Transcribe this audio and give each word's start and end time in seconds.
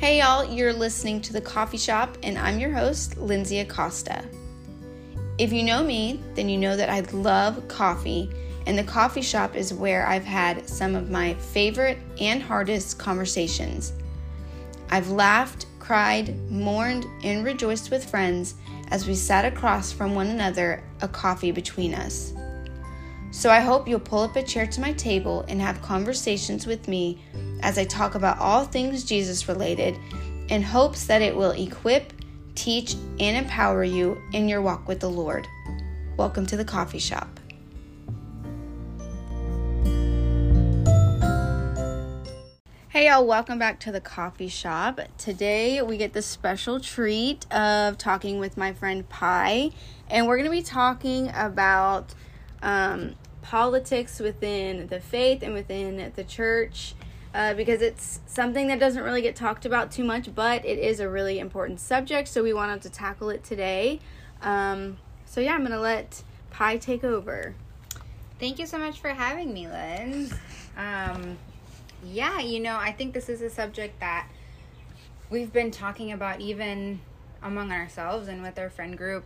Hey 0.00 0.20
y'all, 0.20 0.50
you're 0.50 0.72
listening 0.72 1.20
to 1.20 1.34
The 1.34 1.42
Coffee 1.42 1.76
Shop, 1.76 2.16
and 2.22 2.38
I'm 2.38 2.58
your 2.58 2.70
host, 2.72 3.18
Lindsay 3.18 3.58
Acosta. 3.58 4.24
If 5.36 5.52
you 5.52 5.62
know 5.62 5.84
me, 5.84 6.22
then 6.34 6.48
you 6.48 6.56
know 6.56 6.74
that 6.74 6.88
I 6.88 7.00
love 7.12 7.68
coffee, 7.68 8.30
and 8.66 8.78
the 8.78 8.82
coffee 8.82 9.20
shop 9.20 9.54
is 9.54 9.74
where 9.74 10.06
I've 10.06 10.24
had 10.24 10.66
some 10.66 10.94
of 10.94 11.10
my 11.10 11.34
favorite 11.34 11.98
and 12.18 12.42
hardest 12.42 12.98
conversations. 12.98 13.92
I've 14.88 15.10
laughed, 15.10 15.66
cried, 15.78 16.34
mourned, 16.50 17.06
and 17.22 17.44
rejoiced 17.44 17.90
with 17.90 18.08
friends 18.08 18.54
as 18.88 19.06
we 19.06 19.14
sat 19.14 19.44
across 19.44 19.92
from 19.92 20.14
one 20.14 20.28
another, 20.28 20.82
a 21.02 21.08
coffee 21.08 21.52
between 21.52 21.92
us. 21.92 22.32
So 23.32 23.48
I 23.48 23.60
hope 23.60 23.86
you'll 23.86 24.00
pull 24.00 24.24
up 24.24 24.34
a 24.34 24.42
chair 24.42 24.66
to 24.66 24.80
my 24.80 24.92
table 24.92 25.44
and 25.46 25.60
have 25.60 25.80
conversations 25.80 26.66
with 26.66 26.88
me 26.88 27.22
as 27.62 27.78
I 27.78 27.84
talk 27.84 28.16
about 28.16 28.40
all 28.40 28.64
things 28.64 29.04
Jesus 29.04 29.46
related 29.48 29.96
in 30.48 30.62
hopes 30.62 31.06
that 31.06 31.22
it 31.22 31.36
will 31.36 31.52
equip, 31.52 32.12
teach, 32.56 32.94
and 33.20 33.36
empower 33.36 33.84
you 33.84 34.20
in 34.32 34.48
your 34.48 34.60
walk 34.60 34.88
with 34.88 34.98
the 34.98 35.08
Lord. 35.08 35.46
Welcome 36.16 36.44
to 36.46 36.56
the 36.56 36.64
coffee 36.64 36.98
shop. 36.98 37.38
Hey 42.88 43.06
y'all, 43.06 43.24
welcome 43.24 43.60
back 43.60 43.78
to 43.80 43.92
the 43.92 44.00
coffee 44.00 44.48
shop. 44.48 45.00
Today 45.18 45.80
we 45.82 45.98
get 45.98 46.14
the 46.14 46.22
special 46.22 46.80
treat 46.80 47.50
of 47.52 47.96
talking 47.96 48.40
with 48.40 48.56
my 48.56 48.72
friend 48.72 49.08
Pi, 49.08 49.70
and 50.08 50.26
we're 50.26 50.36
going 50.36 50.50
to 50.50 50.56
be 50.56 50.62
talking 50.62 51.30
about 51.32 52.12
um, 52.62 53.14
politics 53.50 54.20
within 54.20 54.86
the 54.86 55.00
faith 55.00 55.42
and 55.42 55.52
within 55.52 56.12
the 56.14 56.22
church 56.22 56.94
uh, 57.34 57.52
because 57.54 57.82
it's 57.82 58.20
something 58.26 58.68
that 58.68 58.78
doesn't 58.78 59.02
really 59.02 59.22
get 59.22 59.34
talked 59.34 59.66
about 59.66 59.90
too 59.90 60.04
much, 60.04 60.32
but 60.36 60.64
it 60.64 60.78
is 60.78 61.00
a 61.00 61.08
really 61.08 61.40
important 61.40 61.80
subject, 61.80 62.28
so 62.28 62.44
we 62.44 62.52
wanted 62.52 62.80
to 62.80 62.88
tackle 62.88 63.28
it 63.28 63.42
today. 63.42 63.98
Um, 64.40 64.98
so, 65.26 65.40
yeah, 65.40 65.54
I'm 65.54 65.60
going 65.60 65.72
to 65.72 65.80
let 65.80 66.22
Pi 66.52 66.76
take 66.76 67.02
over. 67.02 67.56
Thank 68.38 68.60
you 68.60 68.66
so 68.66 68.78
much 68.78 69.00
for 69.00 69.08
having 69.08 69.52
me, 69.52 69.66
Lynn. 69.66 70.30
Um, 70.76 71.36
yeah, 72.04 72.38
you 72.38 72.60
know, 72.60 72.76
I 72.76 72.92
think 72.92 73.14
this 73.14 73.28
is 73.28 73.42
a 73.42 73.50
subject 73.50 73.98
that 73.98 74.28
we've 75.28 75.52
been 75.52 75.72
talking 75.72 76.12
about 76.12 76.40
even 76.40 77.00
among 77.42 77.72
ourselves 77.72 78.28
and 78.28 78.42
with 78.42 78.60
our 78.60 78.70
friend 78.70 78.96
group 78.96 79.24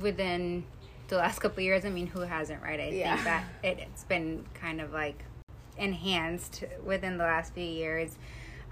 within 0.00 0.64
the 1.08 1.16
last 1.16 1.40
couple 1.40 1.62
years. 1.62 1.84
I 1.84 1.90
mean, 1.90 2.06
who 2.06 2.20
hasn't, 2.20 2.62
right? 2.62 2.80
I 2.80 2.90
Yeah. 2.90 3.16
think 3.16 3.24
that 3.24 3.44
it, 3.62 3.78
it's 3.80 4.04
been 4.04 4.44
kind 4.54 4.80
of 4.80 4.92
like 4.92 5.24
enhanced 5.78 6.64
within 6.84 7.18
the 7.18 7.24
last 7.24 7.54
few 7.54 7.64
years. 7.64 8.16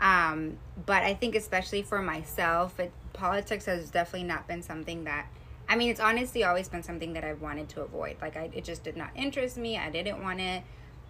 Um, 0.00 0.58
but 0.86 1.02
I 1.04 1.14
think, 1.14 1.34
especially 1.34 1.82
for 1.82 2.02
myself, 2.02 2.80
it, 2.80 2.92
politics 3.12 3.66
has 3.66 3.90
definitely 3.90 4.26
not 4.26 4.48
been 4.48 4.62
something 4.62 5.04
that. 5.04 5.26
I 5.68 5.76
mean, 5.76 5.88
it's 5.88 6.00
honestly 6.00 6.44
always 6.44 6.68
been 6.68 6.82
something 6.82 7.14
that 7.14 7.24
I've 7.24 7.40
wanted 7.40 7.68
to 7.70 7.82
avoid. 7.82 8.16
Like, 8.20 8.36
I, 8.36 8.50
it 8.52 8.64
just 8.64 8.82
did 8.82 8.96
not 8.96 9.10
interest 9.14 9.56
me. 9.56 9.78
I 9.78 9.88
didn't 9.88 10.22
want 10.22 10.38
to, 10.40 10.60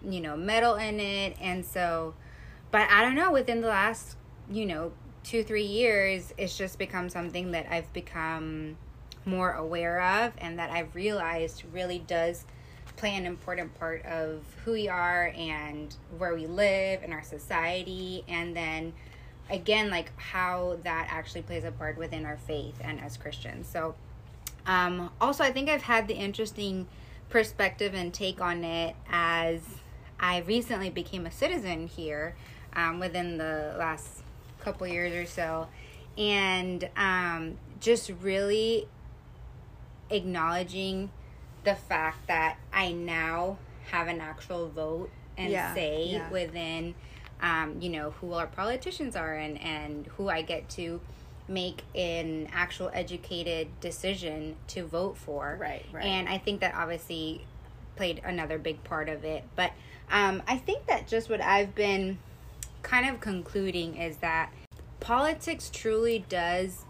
you 0.01 0.21
know, 0.21 0.37
meddle 0.37 0.75
in 0.75 0.99
it. 0.99 1.35
And 1.41 1.65
so, 1.65 2.13
but 2.71 2.89
I 2.89 3.01
don't 3.01 3.15
know, 3.15 3.31
within 3.31 3.59
the 3.59 3.67
last, 3.67 4.15
you 4.49 4.65
know, 4.65 4.93
two, 5.23 5.43
three 5.43 5.65
years, 5.65 6.33
it's 6.37 6.57
just 6.57 6.77
become 6.79 7.09
something 7.09 7.51
that 7.51 7.65
I've 7.69 7.91
become 7.91 8.77
more 9.25 9.51
aware 9.51 10.01
of 10.01 10.33
and 10.37 10.59
that 10.59 10.69
I've 10.69 10.93
realized 10.95 11.63
really 11.71 11.99
does 11.99 12.45
play 12.95 13.15
an 13.15 13.25
important 13.25 13.77
part 13.77 14.05
of 14.05 14.43
who 14.63 14.71
we 14.71 14.87
are 14.87 15.33
and 15.35 15.93
where 16.17 16.33
we 16.33 16.47
live 16.47 17.03
in 17.03 17.11
our 17.11 17.23
society 17.23 18.23
and 18.27 18.55
then 18.55 18.93
again 19.49 19.89
like 19.89 20.17
how 20.17 20.77
that 20.83 21.07
actually 21.09 21.41
plays 21.41 21.63
a 21.63 21.71
part 21.71 21.97
within 21.97 22.25
our 22.25 22.37
faith 22.37 22.75
and 22.81 22.99
as 22.99 23.17
Christians. 23.17 23.67
So 23.67 23.95
um 24.65 25.11
also 25.19 25.43
I 25.43 25.51
think 25.51 25.69
I've 25.69 25.83
had 25.83 26.07
the 26.07 26.15
interesting 26.15 26.87
perspective 27.29 27.93
and 27.93 28.13
take 28.13 28.39
on 28.39 28.63
it 28.63 28.95
as 29.09 29.61
I 30.19 30.39
recently 30.39 30.89
became 30.89 31.25
a 31.25 31.31
citizen 31.31 31.87
here 31.87 32.35
um, 32.73 32.99
within 32.99 33.37
the 33.37 33.75
last 33.77 34.21
couple 34.59 34.87
years 34.87 35.13
or 35.13 35.29
so 35.29 35.67
and 36.17 36.89
um 36.95 37.57
just 37.79 38.09
really 38.21 38.87
acknowledging 40.09 41.11
the 41.63 41.75
fact 41.75 42.27
that 42.27 42.57
I 42.71 42.91
now 42.91 43.57
have 43.91 44.07
an 44.07 44.21
actual 44.21 44.69
vote 44.69 45.09
and 45.37 45.51
Yeah, 45.51 45.73
say 45.73 46.05
yeah. 46.05 46.29
within, 46.29 46.95
um, 47.41 47.77
you 47.81 47.89
know, 47.89 48.11
who 48.11 48.33
our 48.33 48.47
politicians 48.47 49.15
are 49.15 49.35
and, 49.35 49.59
and 49.61 50.07
who 50.17 50.29
I 50.29 50.41
get 50.41 50.69
to 50.71 51.01
make 51.47 51.83
an 51.93 52.49
actual 52.51 52.89
educated 52.93 53.67
decision 53.79 54.55
to 54.67 54.85
vote 54.85 55.17
for. 55.17 55.57
Right, 55.59 55.85
right. 55.91 56.05
And 56.05 56.27
I 56.27 56.37
think 56.37 56.61
that 56.61 56.73
obviously 56.75 57.45
played 57.95 58.21
another 58.23 58.57
big 58.57 58.83
part 58.83 59.09
of 59.09 59.23
it. 59.23 59.43
But 59.55 59.71
um, 60.11 60.41
I 60.47 60.57
think 60.57 60.87
that 60.87 61.07
just 61.07 61.29
what 61.29 61.41
I've 61.41 61.75
been 61.75 62.17
kind 62.81 63.09
of 63.09 63.19
concluding 63.19 63.97
is 63.97 64.17
that 64.17 64.51
politics 64.99 65.69
truly 65.71 66.25
does 66.29 66.85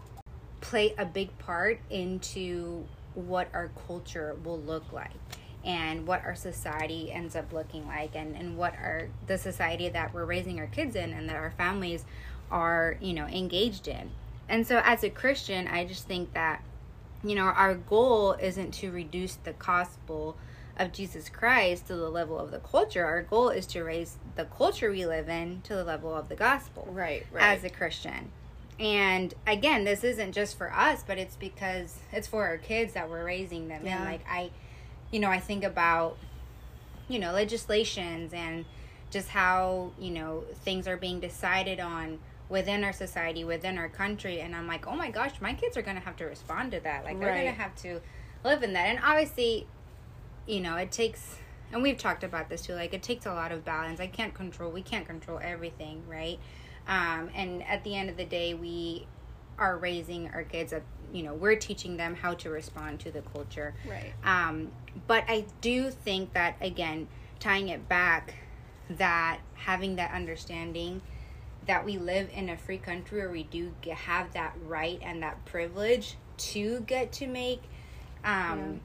play 0.60 0.94
a 0.98 1.04
big 1.04 1.36
part 1.38 1.80
into 1.90 2.86
what 3.16 3.48
our 3.52 3.70
culture 3.86 4.36
will 4.44 4.60
look 4.60 4.92
like 4.92 5.10
and 5.64 6.06
what 6.06 6.24
our 6.24 6.34
society 6.34 7.10
ends 7.10 7.34
up 7.34 7.52
looking 7.52 7.86
like 7.88 8.14
and, 8.14 8.36
and 8.36 8.56
what 8.56 8.74
our 8.74 9.08
the 9.26 9.36
society 9.36 9.88
that 9.88 10.14
we're 10.14 10.24
raising 10.24 10.60
our 10.60 10.66
kids 10.66 10.94
in 10.94 11.12
and 11.12 11.28
that 11.28 11.36
our 11.36 11.50
families 11.50 12.04
are 12.50 12.96
you 13.00 13.12
know 13.12 13.26
engaged 13.26 13.88
in. 13.88 14.10
And 14.48 14.64
so 14.64 14.80
as 14.84 15.02
a 15.02 15.10
christian 15.10 15.66
i 15.66 15.84
just 15.84 16.06
think 16.06 16.32
that 16.34 16.62
you 17.24 17.34
know 17.34 17.42
our 17.42 17.74
goal 17.74 18.34
isn't 18.34 18.72
to 18.74 18.92
reduce 18.92 19.34
the 19.34 19.54
gospel 19.54 20.36
of 20.78 20.92
jesus 20.92 21.28
christ 21.28 21.88
to 21.88 21.96
the 21.96 22.10
level 22.10 22.38
of 22.38 22.52
the 22.52 22.58
culture. 22.60 23.04
Our 23.04 23.22
goal 23.22 23.48
is 23.48 23.66
to 23.68 23.82
raise 23.82 24.18
the 24.36 24.44
culture 24.44 24.90
we 24.90 25.04
live 25.06 25.28
in 25.28 25.62
to 25.62 25.74
the 25.74 25.84
level 25.84 26.14
of 26.14 26.28
the 26.28 26.36
gospel 26.36 26.86
Right, 27.32 27.44
as 27.56 27.64
a 27.64 27.70
Christian. 27.70 28.30
And 28.78 29.32
again, 29.46 29.84
this 29.84 30.04
isn't 30.04 30.32
just 30.32 30.58
for 30.58 30.72
us, 30.72 31.02
but 31.06 31.18
it's 31.18 31.36
because 31.36 31.98
it's 32.12 32.28
for 32.28 32.46
our 32.46 32.58
kids 32.58 32.92
that 32.94 33.08
we're 33.08 33.24
raising 33.24 33.68
them. 33.68 33.82
Yeah. 33.84 33.96
And 33.96 34.04
like 34.04 34.24
I, 34.28 34.50
you 35.10 35.18
know, 35.18 35.30
I 35.30 35.40
think 35.40 35.64
about, 35.64 36.18
you 37.08 37.18
know, 37.18 37.32
legislations 37.32 38.32
and 38.34 38.66
just 39.10 39.28
how, 39.28 39.92
you 39.98 40.10
know, 40.10 40.44
things 40.64 40.86
are 40.86 40.96
being 40.96 41.20
decided 41.20 41.80
on 41.80 42.18
within 42.48 42.84
our 42.84 42.92
society, 42.92 43.44
within 43.44 43.78
our 43.78 43.88
country. 43.88 44.40
And 44.40 44.54
I'm 44.54 44.66
like, 44.66 44.86
oh 44.86 44.94
my 44.94 45.10
gosh, 45.10 45.32
my 45.40 45.54
kids 45.54 45.76
are 45.76 45.82
going 45.82 45.96
to 45.96 46.02
have 46.02 46.16
to 46.16 46.24
respond 46.26 46.72
to 46.72 46.80
that. 46.80 47.04
Like 47.04 47.18
they're 47.18 47.30
Right. 47.30 47.44
to 47.44 47.50
have 47.52 47.74
to 47.76 48.00
live 48.44 48.62
in 48.62 48.72
that. 48.74 48.86
And 48.86 48.98
obviously, 49.02 49.66
you 50.46 50.60
know, 50.60 50.76
it 50.76 50.92
takes, 50.92 51.36
and 51.72 51.82
we've 51.82 51.98
talked 51.98 52.24
about 52.24 52.48
this 52.48 52.62
too, 52.62 52.74
like 52.74 52.92
it 52.94 53.02
takes 53.02 53.26
a 53.26 53.32
lot 53.32 53.52
of 53.52 53.64
balance. 53.64 54.00
I 54.00 54.06
can't 54.06 54.34
control, 54.34 54.70
we 54.70 54.82
can't 54.82 55.06
control 55.06 55.40
everything, 55.42 56.02
right? 56.06 56.38
Um, 56.88 57.30
and 57.34 57.62
at 57.64 57.82
the 57.84 57.96
end 57.96 58.10
of 58.10 58.16
the 58.16 58.24
day, 58.24 58.54
we 58.54 59.06
are 59.58 59.76
raising 59.76 60.28
our 60.30 60.44
kids 60.44 60.72
up, 60.72 60.82
you 61.12 61.22
know, 61.22 61.34
we're 61.34 61.56
teaching 61.56 61.96
them 61.96 62.14
how 62.14 62.34
to 62.34 62.50
respond 62.50 63.00
to 63.00 63.10
the 63.10 63.22
culture. 63.22 63.74
Right. 63.88 64.12
Um, 64.24 64.70
but 65.06 65.24
I 65.28 65.46
do 65.60 65.90
think 65.90 66.32
that, 66.34 66.56
again, 66.60 67.08
tying 67.40 67.68
it 67.68 67.88
back, 67.88 68.34
that 68.90 69.40
having 69.54 69.96
that 69.96 70.12
understanding 70.12 71.02
that 71.66 71.84
we 71.84 71.98
live 71.98 72.28
in 72.32 72.48
a 72.48 72.56
free 72.56 72.78
country 72.78 73.18
where 73.18 73.30
we 73.30 73.42
do 73.42 73.72
have 73.90 74.32
that 74.34 74.54
right 74.66 75.00
and 75.02 75.22
that 75.22 75.44
privilege 75.44 76.16
to 76.36 76.80
get 76.80 77.10
to 77.10 77.26
make 77.26 77.62
um, 78.24 78.80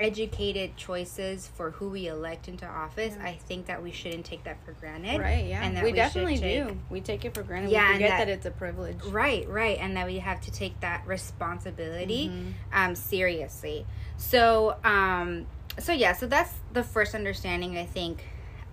educated 0.00 0.76
choices 0.76 1.46
for 1.54 1.70
who 1.72 1.88
we 1.90 2.08
elect 2.08 2.48
into 2.48 2.66
office, 2.66 3.14
I 3.22 3.32
think 3.32 3.66
that 3.66 3.82
we 3.82 3.92
shouldn't 3.92 4.24
take 4.26 4.44
that 4.44 4.64
for 4.64 4.72
granted. 4.72 5.20
Right, 5.20 5.46
yeah. 5.46 5.62
And 5.62 5.76
that 5.76 5.84
we, 5.84 5.90
should 5.90 5.96
definitely 5.96 6.38
take- 6.38 6.66
do. 6.68 6.78
We 6.90 7.00
take 7.00 7.24
it 7.24 7.34
for 7.34 7.42
granted. 7.42 7.70
Yeah, 7.70 7.88
we 7.88 7.94
forget 7.94 8.10
that- 8.10 8.18
that, 8.26 8.28
it's 8.28 8.46
a 8.46 8.50
privilege. 8.50 9.02
Right, 9.04 9.48
right, 9.48 9.78
and 9.80 9.96
that 9.96 10.06
we 10.06 10.18
have 10.18 10.40
to 10.42 10.50
take 10.50 10.78
that 10.80 11.06
responsibility 11.06 12.28
Mm-hmm. 12.28 12.50
um, 12.72 12.94
seriously. 12.94 13.86
So, 14.16 14.76
um, 14.84 15.46
so 15.78 15.92
yeah, 15.92 16.12
so 16.12 16.26
that's 16.26 16.52
the 16.72 16.82
first 16.84 17.14
understanding. 17.14 17.76
I 17.78 17.84
think, 17.86 18.24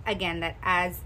again, 0.06 0.40
that 0.40 0.56
as 0.62 0.98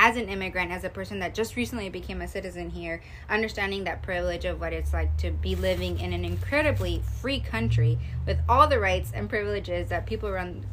as 0.00 0.16
an 0.16 0.28
immigrant, 0.28 0.70
as 0.70 0.84
a 0.84 0.88
person 0.88 1.18
that 1.18 1.34
just 1.34 1.56
recently 1.56 1.88
became 1.88 2.22
a 2.22 2.28
citizen 2.28 2.70
here, 2.70 3.02
understanding 3.28 3.82
that 3.82 4.00
privilege 4.00 4.44
of 4.44 4.60
what 4.60 4.72
it's 4.72 4.92
like 4.92 5.14
to 5.16 5.32
be 5.32 5.56
living 5.56 5.98
in 5.98 6.12
an 6.12 6.24
incredibly 6.24 7.02
free 7.20 7.40
country 7.40 7.98
with 8.24 8.38
all 8.48 8.68
the 8.68 8.78
rights 8.78 9.10
and 9.12 9.28
privileges 9.28 9.88
that 9.88 10.06
people 10.06 10.28
around 10.28 10.64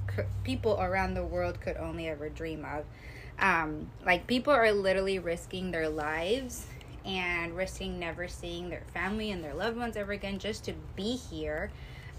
people 0.43 0.79
around 0.79 1.15
the 1.15 1.23
world 1.23 1.59
could 1.59 1.75
only 1.77 2.07
ever 2.07 2.29
dream 2.29 2.63
of. 2.63 2.85
Um, 3.39 3.89
like 4.05 4.27
people 4.27 4.53
are 4.53 4.71
literally 4.71 5.17
risking 5.17 5.71
their 5.71 5.89
lives 5.89 6.67
and 7.03 7.57
risking 7.57 7.99
never 7.99 8.27
seeing 8.27 8.69
their 8.69 8.83
family 8.93 9.31
and 9.31 9.43
their 9.43 9.55
loved 9.55 9.75
ones 9.75 9.97
ever 9.97 10.11
again 10.11 10.37
just 10.37 10.63
to 10.65 10.73
be 10.95 11.15
here 11.15 11.71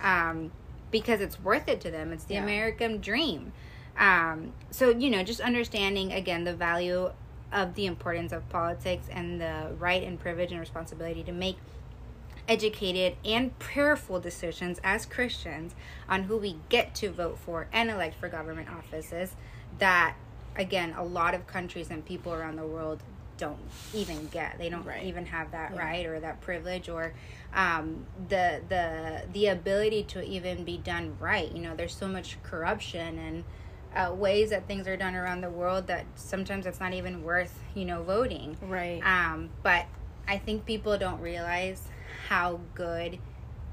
um, 0.02 0.50
because 0.90 1.20
it's 1.20 1.40
worth 1.40 1.68
it 1.68 1.80
to 1.82 1.90
them. 1.90 2.12
It's 2.12 2.24
the 2.24 2.34
Yeah. 2.34 2.42
American 2.42 3.00
dream. 3.00 3.52
Um, 3.98 4.52
so, 4.70 4.90
you 4.90 5.10
know, 5.10 5.22
just 5.22 5.40
understanding 5.40 6.12
again 6.12 6.44
the 6.44 6.54
value 6.54 7.10
of 7.52 7.74
the 7.74 7.86
importance 7.86 8.32
of 8.32 8.48
politics 8.48 9.06
and 9.10 9.40
the 9.40 9.72
right 9.78 10.02
and 10.02 10.18
privilege 10.18 10.50
and 10.50 10.60
responsibility 10.60 11.22
to 11.22 11.32
make 11.32 11.56
educated 12.48 13.16
and 13.24 13.58
prayerful 13.58 14.20
decisions 14.20 14.80
as 14.84 15.06
Christians 15.06 15.74
on 16.08 16.24
who 16.24 16.36
we 16.36 16.56
get 16.68 16.94
to 16.96 17.10
vote 17.10 17.38
for 17.38 17.66
and 17.72 17.90
elect 17.90 18.14
for 18.18 18.28
government 18.28 18.68
offices 18.68 19.34
that 19.78 20.14
again 20.56 20.94
a 20.96 21.04
lot 21.04 21.34
of 21.34 21.46
countries 21.46 21.90
and 21.90 22.04
people 22.04 22.32
around 22.32 22.56
the 22.56 22.66
world 22.66 23.02
don't 23.36 23.58
even 23.92 24.26
get 24.28 24.56
they 24.58 24.68
don't 24.68 24.86
right. 24.86 25.04
even 25.04 25.26
have 25.26 25.50
that 25.50 25.72
yeah. 25.74 25.80
right 25.80 26.06
or 26.06 26.18
that 26.20 26.40
privilege 26.40 26.88
or 26.88 27.12
um, 27.54 28.06
the 28.28 28.62
the 28.68 29.22
the 29.32 29.46
ability 29.46 30.02
to 30.02 30.22
even 30.22 30.64
be 30.64 30.78
done 30.78 31.16
right 31.20 31.52
you 31.52 31.60
know 31.60 31.74
there's 31.76 31.94
so 31.94 32.08
much 32.08 32.38
corruption 32.42 33.18
and 33.18 33.44
uh, 33.96 34.12
ways 34.12 34.50
that 34.50 34.66
things 34.68 34.86
are 34.86 34.96
done 34.96 35.14
around 35.14 35.40
the 35.40 35.50
world 35.50 35.86
that 35.86 36.04
sometimes 36.14 36.66
it's 36.66 36.80
not 36.80 36.92
even 36.92 37.22
worth 37.24 37.58
you 37.74 37.84
know 37.84 38.02
voting 38.02 38.56
right 38.62 39.00
um, 39.04 39.48
but 39.62 39.86
i 40.28 40.36
think 40.36 40.66
people 40.66 40.98
don't 40.98 41.20
realize 41.20 41.82
how 42.28 42.60
good 42.74 43.18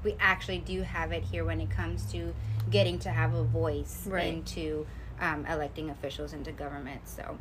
we 0.02 0.16
actually 0.20 0.58
do 0.58 0.82
have 0.82 1.12
it 1.12 1.22
here 1.24 1.44
when 1.44 1.60
it 1.60 1.70
comes 1.70 2.04
to 2.12 2.34
getting 2.70 2.98
to 3.00 3.10
have 3.10 3.34
a 3.34 3.44
voice 3.44 4.06
right. 4.06 4.26
into 4.26 4.86
um, 5.20 5.46
electing 5.46 5.90
officials 5.90 6.32
into 6.32 6.52
government. 6.52 7.00
So, 7.08 7.38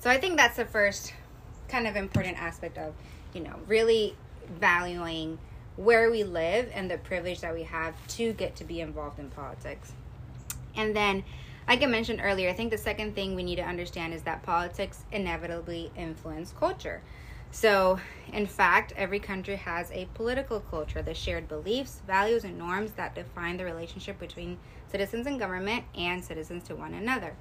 so 0.00 0.10
I 0.10 0.18
think 0.18 0.36
that's 0.36 0.56
the 0.56 0.64
first 0.64 1.12
kind 1.68 1.86
of 1.86 1.96
important 1.96 2.40
aspect 2.40 2.78
of, 2.78 2.94
you 3.34 3.40
know, 3.40 3.56
really 3.66 4.16
valuing 4.60 5.38
where 5.76 6.10
we 6.10 6.22
live 6.24 6.70
and 6.74 6.90
the 6.90 6.98
privilege 6.98 7.40
that 7.40 7.54
we 7.54 7.62
have 7.62 7.94
to 8.06 8.32
get 8.32 8.56
to 8.56 8.64
be 8.64 8.80
involved 8.80 9.18
in 9.18 9.30
politics. 9.30 9.92
And 10.76 10.94
then, 10.94 11.24
like 11.68 11.82
I 11.82 11.86
mentioned 11.86 12.20
earlier, 12.22 12.50
I 12.50 12.52
think 12.52 12.70
the 12.70 12.78
second 12.78 13.14
thing 13.14 13.34
we 13.34 13.42
need 13.42 13.56
to 13.56 13.62
understand 13.62 14.14
is 14.14 14.22
that 14.22 14.42
politics 14.42 15.04
inevitably 15.12 15.90
influence 15.96 16.52
culture. 16.58 17.02
So, 17.50 18.00
in 18.32 18.46
fact, 18.46 18.94
every 18.96 19.18
country 19.18 19.56
has 19.56 19.90
a 19.90 20.08
political 20.14 20.60
culture, 20.60 21.02
the 21.02 21.12
shared 21.12 21.48
beliefs, 21.48 22.00
values, 22.06 22.44
and 22.44 22.56
norms 22.56 22.92
that 22.92 23.14
define 23.14 23.58
the 23.58 23.64
relationship 23.64 24.18
between 24.18 24.58
citizens 24.88 25.26
and 25.26 25.38
government 25.38 25.84
and 25.94 26.24
citizens 26.24 26.64
to 26.64 26.74
one 26.74 26.94
another. 26.94 27.34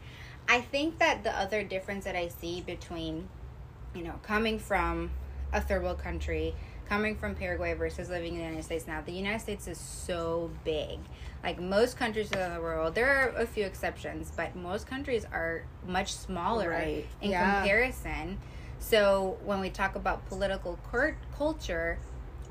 I 0.50 0.60
think 0.62 1.00
that 1.00 1.24
the 1.24 1.32
other 1.32 1.64
difference 1.64 2.04
that 2.04 2.16
I 2.16 2.28
see 2.28 2.62
between, 2.62 3.30
you 3.96 4.04
know, 4.04 4.20
coming 4.22 4.60
from 4.60 5.12
a 5.54 5.62
third 5.62 5.84
world 5.84 6.00
country, 6.00 6.56
coming 6.92 7.16
from 7.16 7.34
Paraguay 7.34 7.74
versus 7.74 8.10
living 8.10 8.34
in 8.34 8.40
the 8.40 8.46
United 8.46 8.66
States 8.66 8.86
now, 8.86 9.02
the 9.02 9.14
United 9.14 9.40
States 9.40 9.66
is 9.68 9.78
so 9.78 10.52
big. 10.66 11.00
Like 11.42 11.60
most 11.60 11.98
countries 11.98 12.32
in 12.32 12.54
the 12.54 12.60
world, 12.60 12.96
there 12.96 13.08
are 13.08 13.30
a 13.42 13.48
few 13.48 13.66
exceptions, 13.66 14.32
but 14.36 14.56
most 14.56 14.88
countries 14.88 15.26
are 15.32 15.64
much 15.88 16.14
smaller 16.14 16.70
right. 16.70 17.06
in 17.22 17.32
yeah. 17.32 17.62
comparison 17.62 18.38
so 18.82 19.38
when 19.46 19.62
we 19.62 19.70
talk 19.70 19.96
about 19.96 20.28
political 20.28 20.78
cur- 20.92 21.16
culture, 21.38 22.00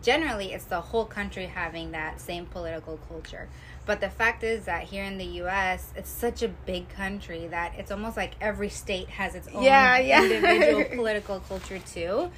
generally 0.01 0.53
it's 0.53 0.65
the 0.65 0.81
whole 0.81 1.05
country 1.05 1.47
having 1.47 1.91
that 1.91 2.21
same 2.21 2.47
political 2.47 2.99
culture. 3.09 3.49
But 3.85 4.01
the 4.01 4.09
fact 4.09 4.45
is 4.45 4.65
that 4.67 4.85
here 4.85 5.05
in 5.05 5.19
the 5.19 5.25
U.S., 5.25 5.93
it's 5.97 6.09
such 6.09 6.43
a 6.43 6.49
big 6.49 6.89
country 6.89 7.49
that 7.49 7.75
it's 7.77 7.91
almost 7.91 8.17
like 8.17 8.35
every 8.41 8.69
state 8.69 9.09
has 9.09 9.35
its 9.35 9.49
own 9.49 9.65
yeah, 9.65 9.99
yeah. 9.99 10.23
individual 10.23 10.85
political 10.95 11.41
culture 11.41 11.81
too. 11.81 12.31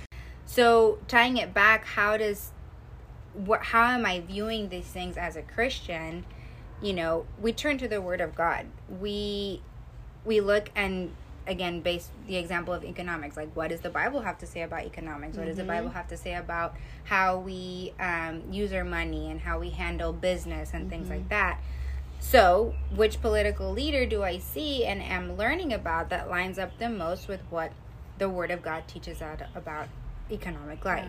So 0.52 0.98
tying 1.08 1.38
it 1.38 1.54
back, 1.54 1.86
how 1.86 2.18
does 2.18 2.50
what? 3.32 3.62
How 3.62 3.84
am 3.84 4.04
I 4.04 4.20
viewing 4.20 4.68
these 4.68 4.84
things 4.84 5.16
as 5.16 5.34
a 5.34 5.40
Christian? 5.40 6.26
You 6.82 6.92
know, 6.92 7.24
we 7.40 7.54
turn 7.54 7.78
to 7.78 7.88
the 7.88 8.02
Word 8.02 8.20
of 8.20 8.34
God. 8.34 8.66
We 9.00 9.62
we 10.26 10.42
look 10.42 10.68
and 10.76 11.12
again 11.46 11.80
based 11.80 12.10
the 12.26 12.36
example 12.36 12.72
of 12.72 12.84
economics 12.84 13.36
like 13.36 13.52
what 13.56 13.70
does 13.70 13.80
the 13.80 13.90
bible 13.90 14.20
have 14.20 14.38
to 14.38 14.46
say 14.46 14.62
about 14.62 14.84
economics 14.84 15.36
what 15.36 15.40
mm-hmm. 15.40 15.48
does 15.48 15.56
the 15.56 15.64
bible 15.64 15.88
mm-hmm. 15.88 15.96
have 15.96 16.06
to 16.06 16.16
say 16.16 16.36
about 16.36 16.72
how 17.02 17.36
we 17.36 17.92
um, 17.98 18.40
use 18.48 18.72
our 18.72 18.84
money 18.84 19.28
and 19.28 19.40
how 19.40 19.58
we 19.58 19.70
handle 19.70 20.12
business 20.12 20.70
and 20.72 20.82
mm-hmm. 20.82 20.90
things 20.90 21.08
like 21.08 21.18
mm-hmm. 21.18 21.30
that 21.30 21.60
so 22.20 22.72
which 22.94 23.20
political 23.20 23.72
leader 23.72 24.06
do 24.06 24.22
i 24.22 24.38
see 24.38 24.84
and 24.84 25.02
am 25.02 25.36
learning 25.36 25.72
about 25.72 26.10
that 26.10 26.30
lines 26.30 26.60
up 26.60 26.78
the 26.78 26.88
most 26.88 27.26
with 27.26 27.40
what 27.50 27.72
the 28.18 28.28
word 28.28 28.52
of 28.52 28.62
god 28.62 28.86
teaches 28.86 29.20
out 29.20 29.42
about 29.56 29.88
economic 30.30 30.84
life 30.84 31.08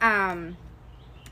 yeah. 0.00 0.30
um 0.30 0.56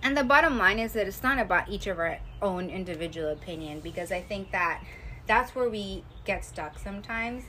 and 0.03 0.17
the 0.17 0.25
bottom 0.25 0.59
line 0.59 0.79
is 0.79 0.93
that 0.93 1.07
it's 1.07 1.23
not 1.23 1.39
about 1.39 1.69
each 1.69 1.87
of 1.87 1.99
our 1.99 2.19
own 2.41 2.71
individual 2.71 3.29
opinion 3.31 3.81
because 3.81 4.13
i 4.13 4.21
think 4.21 4.51
that 4.51 4.83
that's 5.27 5.55
where 5.55 5.69
we 5.69 6.05
get 6.25 6.45
stuck 6.45 6.79
sometimes 6.79 7.45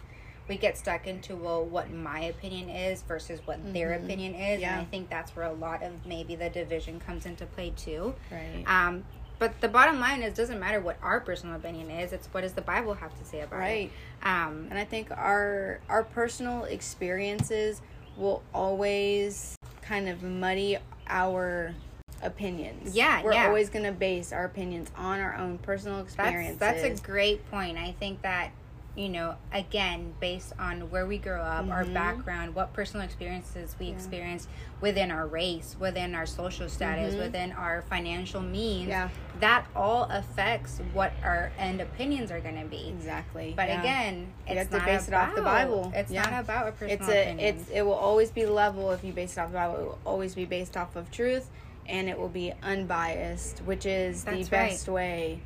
we 0.48 0.58
get 0.58 0.78
stuck 0.78 1.06
into 1.06 1.36
well 1.36 1.64
what 1.64 1.92
my 1.92 2.22
opinion 2.22 2.70
is 2.70 3.04
versus 3.04 3.40
what 3.46 3.60
mm-hmm. 3.60 3.74
their 3.74 3.94
opinion 3.94 4.34
is 4.34 4.60
yeah. 4.60 4.74
and 4.74 4.82
i 4.82 4.86
think 4.86 5.10
that's 5.10 5.36
where 5.36 5.46
a 5.46 5.54
lot 5.54 5.84
of 5.84 5.94
maybe 6.06 6.36
the 6.36 6.50
division 6.50 7.00
comes 7.00 7.26
into 7.26 7.46
play 7.46 7.72
too 7.78 8.14
right 8.32 8.64
um 8.66 9.04
but 9.38 9.62
the 9.62 9.70
bottom 9.70 10.00
line 10.00 10.22
is 10.22 10.34
doesn't 10.34 10.60
matter 10.60 10.82
what 10.82 10.98
our 11.02 11.22
personal 11.22 11.56
opinion 11.56 11.90
is 11.90 12.12
it's 12.12 12.28
what 12.28 12.42
does 12.42 12.54
the 12.54 12.62
bible 12.62 12.96
have 12.96 13.18
to 13.18 13.24
say 13.24 13.42
about 13.42 13.60
right. 13.60 13.92
it 14.24 14.28
um 14.28 14.68
and 14.70 14.78
i 14.78 14.84
think 14.84 15.10
our 15.12 15.80
our 15.88 16.04
personal 16.04 16.66
experiences 16.66 17.82
will 18.20 18.44
always 18.54 19.56
kind 19.82 20.10
of 20.10 20.22
muddy 20.22 20.78
our 21.08 21.74
opinions. 22.22 22.96
Yeah, 22.96 23.24
we're 23.24 23.34
yeah. 23.34 23.48
always 23.48 23.70
going 23.70 23.86
to 23.86 23.92
base 23.92 24.34
our 24.34 24.46
opinions 24.46 24.92
on 24.96 25.20
our 25.20 25.36
own 25.36 25.58
personal 25.60 26.02
experiences. 26.02 26.58
That's, 26.58 26.82
that's 26.82 27.00
a 27.00 27.04
great 27.04 27.50
point. 27.50 27.78
I 27.78 27.94
think 28.00 28.22
that 28.22 28.52
you 28.96 29.08
know, 29.08 29.36
again, 29.54 30.14
based 30.20 30.54
on 30.60 30.90
where 30.90 31.06
we 31.06 31.18
grow 31.18 31.42
up, 31.42 31.64
mm-hmm. 31.64 31.72
our 31.72 31.86
background, 31.86 32.54
what 32.56 32.74
personal 32.74 33.06
experiences 33.06 33.76
we 33.80 33.88
yeah. 33.88 33.94
experienced 33.94 34.50
within 34.82 35.12
our 35.12 35.28
race, 35.28 35.76
within 35.80 36.16
our 36.16 36.26
social 36.26 36.68
status, 36.68 37.14
mm-hmm. 37.14 37.24
within 37.24 37.52
our 37.54 37.84
financial 37.84 38.42
means, 38.42 38.90
yeah. 38.90 39.10
that 39.40 39.66
all 39.76 40.04
affects 40.06 40.82
what 40.94 41.14
our 41.24 41.52
end 41.58 41.82
opinions 41.82 42.32
are 42.32 42.40
going 42.40 42.60
to 42.60 42.66
be. 42.66 42.90
Exactly. 42.90 43.54
But 43.56 43.70
yeah. 43.70 43.80
again, 43.80 44.34
you 44.50 44.56
it's 44.58 44.72
not 44.72 44.86
base 44.86 45.08
about, 45.08 45.28
it 45.28 45.30
off 45.30 45.36
the 45.36 45.42
Bible. 45.44 45.92
It's 45.96 46.12
not 46.12 46.34
about 46.34 46.68
a 46.68 46.72
personal 46.72 46.94
it's 46.94 47.08
a, 47.10 47.22
opinions. 47.22 47.62
It's, 47.62 47.70
it 47.72 47.82
will 47.84 47.94
always 47.94 48.32
be 48.32 48.46
level 48.46 48.92
if 48.92 49.04
you 49.04 49.14
base 49.14 49.38
it 49.38 49.40
off 49.40 49.52
the 49.52 49.58
Bible. 49.58 49.76
It 49.76 49.86
will 49.86 50.00
always 50.06 50.36
be 50.36 50.46
based 50.46 50.76
off 50.76 50.96
of 50.96 51.10
truth, 51.12 51.50
and 51.88 52.10
it 52.10 52.20
will 52.20 52.28
be 52.28 52.54
unbiased, 52.64 53.60
which 53.60 53.86
is 53.86 54.24
That's 54.24 54.46
the 54.46 54.50
best 54.50 54.88
right. 54.88 54.94
way. 54.94 55.42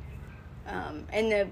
Um, 0.66 1.06
and 1.12 1.30
the 1.30 1.48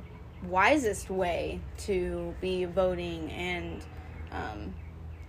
wisest 0.49 1.11
way 1.11 1.61
to 1.79 2.35
be 2.41 2.65
voting 2.65 3.31
and 3.31 3.85
um, 4.33 4.75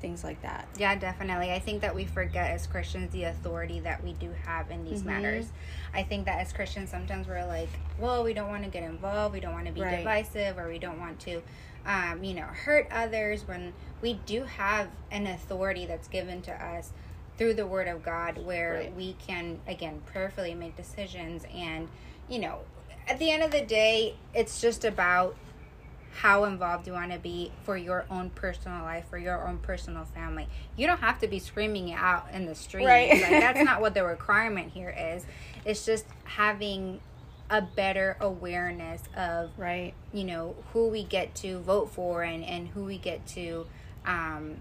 things 0.04 0.24
like 0.24 0.42
that. 0.42 0.68
Yeah, 0.78 0.96
definitely. 0.96 1.52
I 1.52 1.60
think 1.60 1.82
that 1.82 1.96
we 1.96 2.06
forget 2.06 2.52
as 2.52 2.68
Christians 2.68 3.12
the 3.14 3.24
authority 3.24 3.80
that 3.80 4.04
we 4.04 4.14
do 4.14 4.32
have 4.46 4.70
in 4.70 4.84
these 4.84 5.00
mm-hmm. 5.00 5.10
matters. 5.10 5.48
I 5.94 6.04
think 6.04 6.26
that 6.26 6.40
as 6.40 6.52
Christians, 6.52 6.90
sometimes 6.90 7.28
we're 7.28 7.46
like, 7.46 7.70
well, 8.00 8.24
we 8.24 8.34
don't 8.34 8.50
want 8.50 8.64
to 8.66 8.70
get 8.70 8.84
involved, 8.84 9.34
we 9.34 9.40
don't 9.40 9.54
want 9.54 9.68
to 9.68 9.72
be 9.72 9.82
right. 9.82 10.00
divisive, 10.00 10.58
or 10.58 10.68
we 10.68 10.78
don't 10.78 11.00
want 11.00 11.20
to, 11.22 11.42
um, 11.86 12.24
you 12.24 12.34
know, 12.34 12.44
hurt 12.44 12.88
others 12.92 13.48
when 13.48 13.74
we 14.02 14.16
do 14.26 14.44
have 14.44 14.90
an 15.10 15.26
authority 15.26 15.86
that's 15.86 16.10
given 16.10 16.42
to 16.42 16.52
us 16.52 16.92
through 17.38 17.54
the 17.54 17.66
Word 17.66 17.88
of 17.88 18.04
God 18.04 18.38
where 18.46 18.74
right. 18.74 18.96
we 18.96 19.14
can, 19.14 19.60
again, 19.68 20.02
prayerfully 20.06 20.54
make 20.54 20.76
decisions 20.76 21.46
and, 21.56 21.88
you 22.30 22.40
know, 22.40 22.60
at 23.08 23.20
the 23.20 23.32
end 23.32 23.44
of 23.44 23.52
the 23.52 23.62
day, 23.62 24.16
it's 24.34 24.62
just 24.62 24.86
about 24.86 25.36
how 26.16 26.44
involved 26.44 26.86
you 26.86 26.94
want 26.94 27.12
to 27.12 27.18
be 27.18 27.52
for 27.64 27.76
your 27.76 28.06
own 28.10 28.30
personal 28.30 28.84
life, 28.84 29.06
for 29.10 29.18
your 29.18 29.48
own 29.48 29.58
personal 29.58 30.06
family. 30.06 30.48
You 30.76 30.86
don't 30.86 31.00
have 31.00 31.20
to 31.20 31.28
be 31.28 31.40
screaming 31.40 31.90
it 31.90 31.98
out 31.98 32.28
in 32.32 32.46
the 32.46 32.54
street. 32.54 32.86
Right. 32.86 33.10
like, 33.10 33.30
that's 33.30 33.62
not 33.64 33.82
what 33.82 33.96
the 33.96 34.04
requirement 34.04 34.72
here 34.72 34.96
is. 34.96 35.26
It's 35.66 35.86
just 35.86 36.06
having 36.26 37.00
a 37.50 37.62
better 37.62 38.18
awareness 38.20 39.04
of 39.16 39.52
right 39.58 39.94
you 40.12 40.24
know 40.24 40.56
who 40.72 40.88
we 40.88 41.04
get 41.04 41.36
to 41.36 41.60
vote 41.60 41.92
for 41.92 42.24
and 42.24 42.44
and 42.44 42.70
who 42.70 42.86
we 42.86 42.98
get 42.98 43.28
to 43.28 43.66
um 44.06 44.56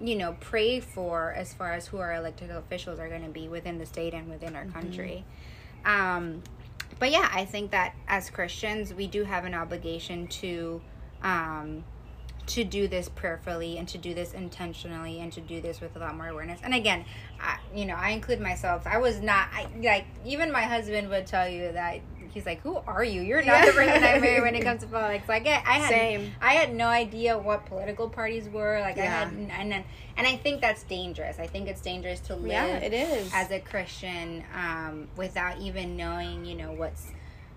you 0.00 0.14
know 0.14 0.36
pray 0.38 0.80
for 0.80 1.32
as 1.32 1.52
far 1.54 1.72
as 1.72 1.88
who 1.88 1.96
our 1.96 2.14
elected 2.14 2.50
officials 2.50 2.98
are 2.98 3.08
going 3.08 3.24
to 3.24 3.30
be 3.30 3.48
within 3.48 3.78
the 3.78 3.86
state 3.86 4.14
and 4.14 4.28
within 4.28 4.54
our 4.54 4.64
mm-hmm. 4.64 4.72
country 4.72 5.24
um 5.84 6.42
but 6.98 7.10
yeah, 7.10 7.28
I 7.32 7.44
think 7.44 7.70
that 7.70 7.94
as 8.08 8.30
Christians, 8.30 8.92
we 8.92 9.06
do 9.06 9.24
have 9.24 9.44
an 9.44 9.54
obligation 9.54 10.26
to 10.28 10.80
um, 11.22 11.84
to 12.46 12.64
do 12.64 12.88
this 12.88 13.08
prayerfully 13.08 13.78
and 13.78 13.86
to 13.86 13.98
do 13.98 14.12
this 14.12 14.32
intentionally 14.32 15.20
and 15.20 15.32
to 15.32 15.40
do 15.40 15.60
this 15.60 15.80
with 15.80 15.94
a 15.94 15.98
lot 15.98 16.16
more 16.16 16.26
awareness. 16.28 16.60
And 16.64 16.74
again, 16.74 17.04
I, 17.40 17.58
you 17.74 17.84
know, 17.84 17.94
I 17.94 18.10
include 18.10 18.40
myself. 18.40 18.86
I 18.86 18.98
was 18.98 19.20
not 19.20 19.48
I, 19.52 19.68
like 19.80 20.06
even 20.24 20.50
my 20.50 20.62
husband 20.62 21.08
would 21.10 21.26
tell 21.26 21.48
you 21.48 21.72
that 21.72 22.00
he's 22.32 22.46
like, 22.46 22.60
"Who 22.62 22.76
are 22.76 23.04
you? 23.04 23.22
You're 23.22 23.42
not 23.42 23.66
the 23.66 23.72
person 23.72 24.04
I 24.04 24.18
marry 24.18 24.40
when 24.40 24.54
it 24.54 24.62
comes 24.64 24.82
to 24.82 24.86
politics." 24.86 25.28
Like 25.28 25.46
I, 25.46 25.62
I 25.66 25.78
had, 25.78 25.88
Same. 25.88 26.32
I 26.40 26.52
had 26.54 26.74
no 26.74 26.86
idea 26.86 27.38
what 27.38 27.66
political 27.66 28.08
parties 28.08 28.48
were. 28.48 28.80
Like 28.80 28.96
yeah. 28.96 29.02
I 29.02 29.06
had, 29.06 29.32
and 29.32 29.72
then, 29.72 29.84
and 30.16 30.26
I 30.26 30.36
think 30.36 30.60
that's 30.60 30.82
dangerous. 30.84 31.38
I 31.38 31.46
think 31.46 31.68
it's 31.68 31.80
dangerous 31.80 32.20
to 32.20 32.36
live. 32.36 32.52
Yeah, 32.52 32.76
it 32.76 32.92
is 32.92 33.30
as 33.34 33.50
a 33.50 33.60
Christian 33.60 34.44
um, 34.54 35.08
without 35.16 35.58
even 35.58 35.96
knowing, 35.96 36.44
you 36.44 36.56
know, 36.56 36.72
what's 36.72 37.12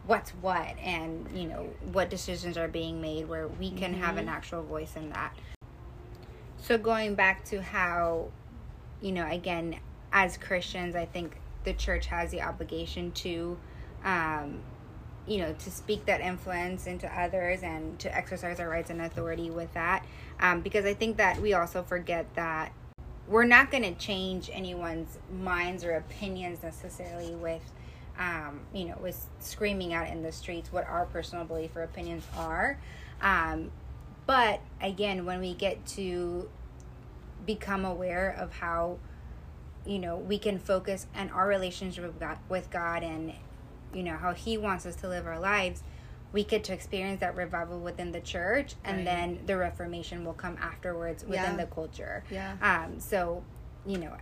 what's 0.06 0.32
what 0.32 0.77
and 0.84 1.30
you 1.34 1.48
know 1.48 1.70
what 1.94 2.10
decisions 2.10 2.58
are 2.58 2.68
being 2.68 3.00
made 3.00 3.27
where 3.30 3.48
we 3.48 3.72
can 3.72 3.94
mm-hmm. 3.94 4.01
have 4.03 4.18
an 4.18 4.25
mm-hmm. 4.25 4.36
actual 4.36 4.62
voice 4.62 4.98
in 4.98 5.10
that 5.10 5.34
So 6.63 6.77
going 6.77 7.15
back 7.15 7.44
to 7.46 7.62
how, 7.62 8.32
you 9.01 9.12
know, 9.12 9.30
again, 9.30 9.80
as 10.13 10.38
Christians, 10.38 10.96
I 10.96 11.06
think 11.06 11.36
the 11.65 11.74
church 11.74 12.06
has 12.06 12.32
the 12.32 12.42
obligation 12.42 13.12
to, 13.12 13.58
um, 14.04 14.60
you 15.26 15.38
know, 15.38 15.54
to 15.54 15.72
speak 15.72 16.06
that 16.06 16.22
influence 16.22 16.86
into 16.86 17.08
others 17.08 17.64
and 17.64 17.98
to 18.00 18.14
exercise 18.16 18.60
our 18.60 18.68
rights 18.68 18.90
and 18.90 19.02
authority 19.02 19.50
with 19.50 19.74
that. 19.74 20.06
Um, 20.40 20.62
because 20.62 20.86
I 20.86 20.94
think 20.94 21.18
that 21.18 21.42
we 21.42 21.54
also 21.54 21.82
forget 21.84 22.26
that 22.36 22.74
we're 23.28 23.46
not 23.46 23.72
going 23.72 23.84
to 23.84 23.94
change 23.94 24.50
anyone's 24.52 25.18
minds 25.32 25.84
or 25.84 25.94
opinions 25.94 26.64
necessarily 26.64 27.36
with 27.36 27.64
um, 28.20 28.60
you 28.74 28.86
know 28.86 28.98
with 29.02 29.26
screaming 29.40 29.94
out 29.94 30.08
in 30.08 30.22
the 30.22 30.32
streets 30.32 30.72
what 30.72 30.86
our 30.88 31.06
personal 31.06 31.46
belief 31.46 31.76
or 31.76 31.84
opinions 31.84 32.26
are 32.38 32.78
um, 33.22 33.72
but 34.28 34.60
again 34.82 35.26
when 35.26 35.40
we 35.40 35.54
get 35.54 35.84
to 35.86 36.48
become 37.46 37.86
aware 37.86 38.36
of 38.38 38.54
how 38.58 38.98
you 39.86 39.98
know 39.98 40.16
we 40.16 40.38
can 40.38 40.60
focus 40.60 41.08
on 41.16 41.30
our 41.30 41.48
relationship 41.48 42.04
with 42.04 42.20
god, 42.20 42.38
with 42.50 42.70
god 42.70 43.04
and 43.04 43.34
you 43.94 44.04
know 44.04 44.18
how 44.18 44.34
he 44.34 44.58
wants 44.58 44.86
us 44.86 44.96
to 44.96 45.08
live 45.08 45.26
our 45.26 45.40
lives 45.40 45.84
we 46.32 46.44
get 46.44 46.64
to 46.64 46.74
experience 46.74 47.20
that 47.20 47.36
revival 47.36 47.80
within 47.80 48.12
the 48.12 48.20
church 48.20 48.76
and 48.84 48.98
right. 48.98 49.06
then 49.06 49.40
the 49.46 49.56
reformation 49.56 50.26
will 50.26 50.34
come 50.34 50.58
afterwards 50.60 51.24
within 51.24 51.36
yeah. 51.36 51.56
the 51.56 51.66
culture 51.68 52.24
yeah 52.30 52.58
um 52.62 53.00
so 53.00 53.44
you 53.86 53.98
know 53.98 54.16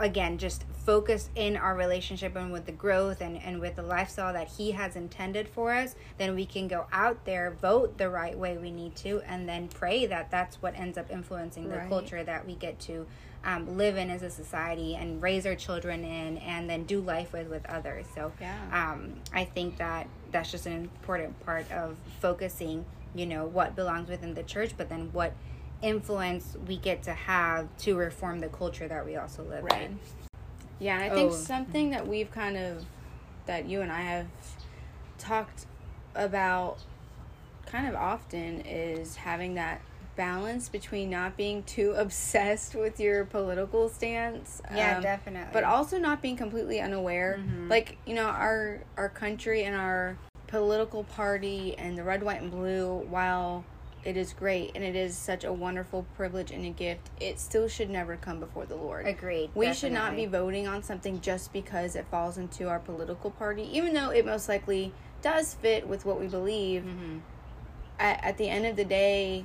again 0.00 0.38
just 0.38 0.64
focus 0.86 1.28
in 1.34 1.56
our 1.56 1.74
relationship 1.74 2.36
and 2.36 2.52
with 2.52 2.66
the 2.66 2.72
growth 2.72 3.20
and, 3.20 3.36
and 3.42 3.60
with 3.60 3.76
the 3.76 3.82
lifestyle 3.82 4.32
that 4.32 4.48
he 4.48 4.70
has 4.70 4.96
intended 4.96 5.48
for 5.48 5.72
us 5.72 5.94
then 6.18 6.34
we 6.34 6.46
can 6.46 6.68
go 6.68 6.86
out 6.92 7.24
there 7.24 7.50
vote 7.60 7.98
the 7.98 8.08
right 8.08 8.38
way 8.38 8.56
we 8.56 8.70
need 8.70 8.94
to 8.94 9.20
and 9.26 9.48
then 9.48 9.68
pray 9.68 10.06
that 10.06 10.30
that's 10.30 10.62
what 10.62 10.74
ends 10.78 10.96
up 10.96 11.10
influencing 11.10 11.68
the 11.68 11.76
right. 11.76 11.88
culture 11.88 12.22
that 12.22 12.46
we 12.46 12.54
get 12.54 12.78
to 12.78 13.06
um, 13.44 13.76
live 13.76 13.96
in 13.96 14.10
as 14.10 14.22
a 14.22 14.30
society 14.30 14.96
and 14.96 15.22
raise 15.22 15.46
our 15.46 15.54
children 15.54 16.04
in 16.04 16.38
and 16.38 16.68
then 16.68 16.84
do 16.84 17.00
life 17.00 17.32
with 17.32 17.48
with 17.48 17.64
others 17.66 18.06
so 18.14 18.32
yeah. 18.40 18.56
um, 18.72 19.14
i 19.32 19.44
think 19.44 19.76
that 19.78 20.08
that's 20.32 20.50
just 20.50 20.66
an 20.66 20.72
important 20.72 21.38
part 21.44 21.70
of 21.70 21.96
focusing 22.20 22.84
you 23.14 23.26
know 23.26 23.46
what 23.46 23.76
belongs 23.76 24.08
within 24.08 24.34
the 24.34 24.42
church 24.42 24.72
but 24.76 24.88
then 24.88 25.08
what 25.12 25.32
influence 25.80 26.56
we 26.66 26.76
get 26.76 27.02
to 27.02 27.12
have 27.12 27.68
to 27.78 27.96
reform 27.96 28.40
the 28.40 28.48
culture 28.48 28.88
that 28.88 29.04
we 29.06 29.16
also 29.16 29.44
live 29.44 29.64
right. 29.64 29.82
in 29.82 29.98
yeah 30.80 30.94
and 31.00 31.04
i 31.04 31.14
think 31.14 31.30
oh. 31.32 31.34
something 31.34 31.90
that 31.90 32.06
we've 32.06 32.30
kind 32.30 32.56
of 32.56 32.84
that 33.46 33.66
you 33.66 33.80
and 33.80 33.92
i 33.92 34.00
have 34.00 34.26
talked 35.16 35.66
about 36.14 36.78
kind 37.66 37.86
of 37.86 37.94
often 37.94 38.60
is 38.62 39.16
having 39.16 39.54
that 39.54 39.80
balance 40.18 40.68
between 40.68 41.08
not 41.08 41.36
being 41.36 41.62
too 41.62 41.92
obsessed 41.96 42.74
with 42.74 43.00
your 43.00 43.24
political 43.24 43.88
stance. 43.88 44.60
Yeah, 44.74 44.96
um, 44.96 45.02
definitely. 45.02 45.50
But 45.54 45.64
also 45.64 45.96
not 45.96 46.20
being 46.20 46.36
completely 46.36 46.80
unaware. 46.80 47.38
Mm-hmm. 47.40 47.68
Like, 47.68 47.96
you 48.04 48.14
know, 48.14 48.26
our 48.26 48.80
our 48.98 49.08
country 49.08 49.64
and 49.64 49.74
our 49.74 50.18
political 50.48 51.04
party 51.04 51.74
and 51.78 51.96
the 51.96 52.04
red, 52.04 52.22
white 52.22 52.42
and 52.42 52.50
blue, 52.50 53.06
while 53.08 53.64
it 54.04 54.16
is 54.16 54.32
great 54.32 54.72
and 54.74 54.84
it 54.84 54.96
is 54.96 55.16
such 55.16 55.44
a 55.44 55.52
wonderful 55.52 56.06
privilege 56.14 56.50
and 56.50 56.64
a 56.64 56.70
gift, 56.70 57.10
it 57.20 57.38
still 57.38 57.68
should 57.68 57.90
never 57.90 58.16
come 58.16 58.40
before 58.40 58.66
the 58.66 58.76
Lord. 58.76 59.06
Agreed. 59.06 59.50
We 59.54 59.66
definitely. 59.66 59.74
should 59.74 59.92
not 59.92 60.16
be 60.16 60.26
voting 60.26 60.66
on 60.66 60.82
something 60.82 61.20
just 61.20 61.52
because 61.52 61.94
it 61.94 62.06
falls 62.10 62.38
into 62.38 62.68
our 62.68 62.78
political 62.78 63.30
party, 63.30 63.68
even 63.72 63.94
though 63.94 64.10
it 64.10 64.24
most 64.24 64.48
likely 64.48 64.92
does 65.22 65.54
fit 65.54 65.86
with 65.86 66.04
what 66.04 66.20
we 66.20 66.26
believe. 66.26 66.82
Mm-hmm. 66.82 67.18
At, 68.00 68.24
at 68.24 68.38
the 68.38 68.48
end 68.48 68.64
of 68.64 68.76
the 68.76 68.84
day, 68.84 69.44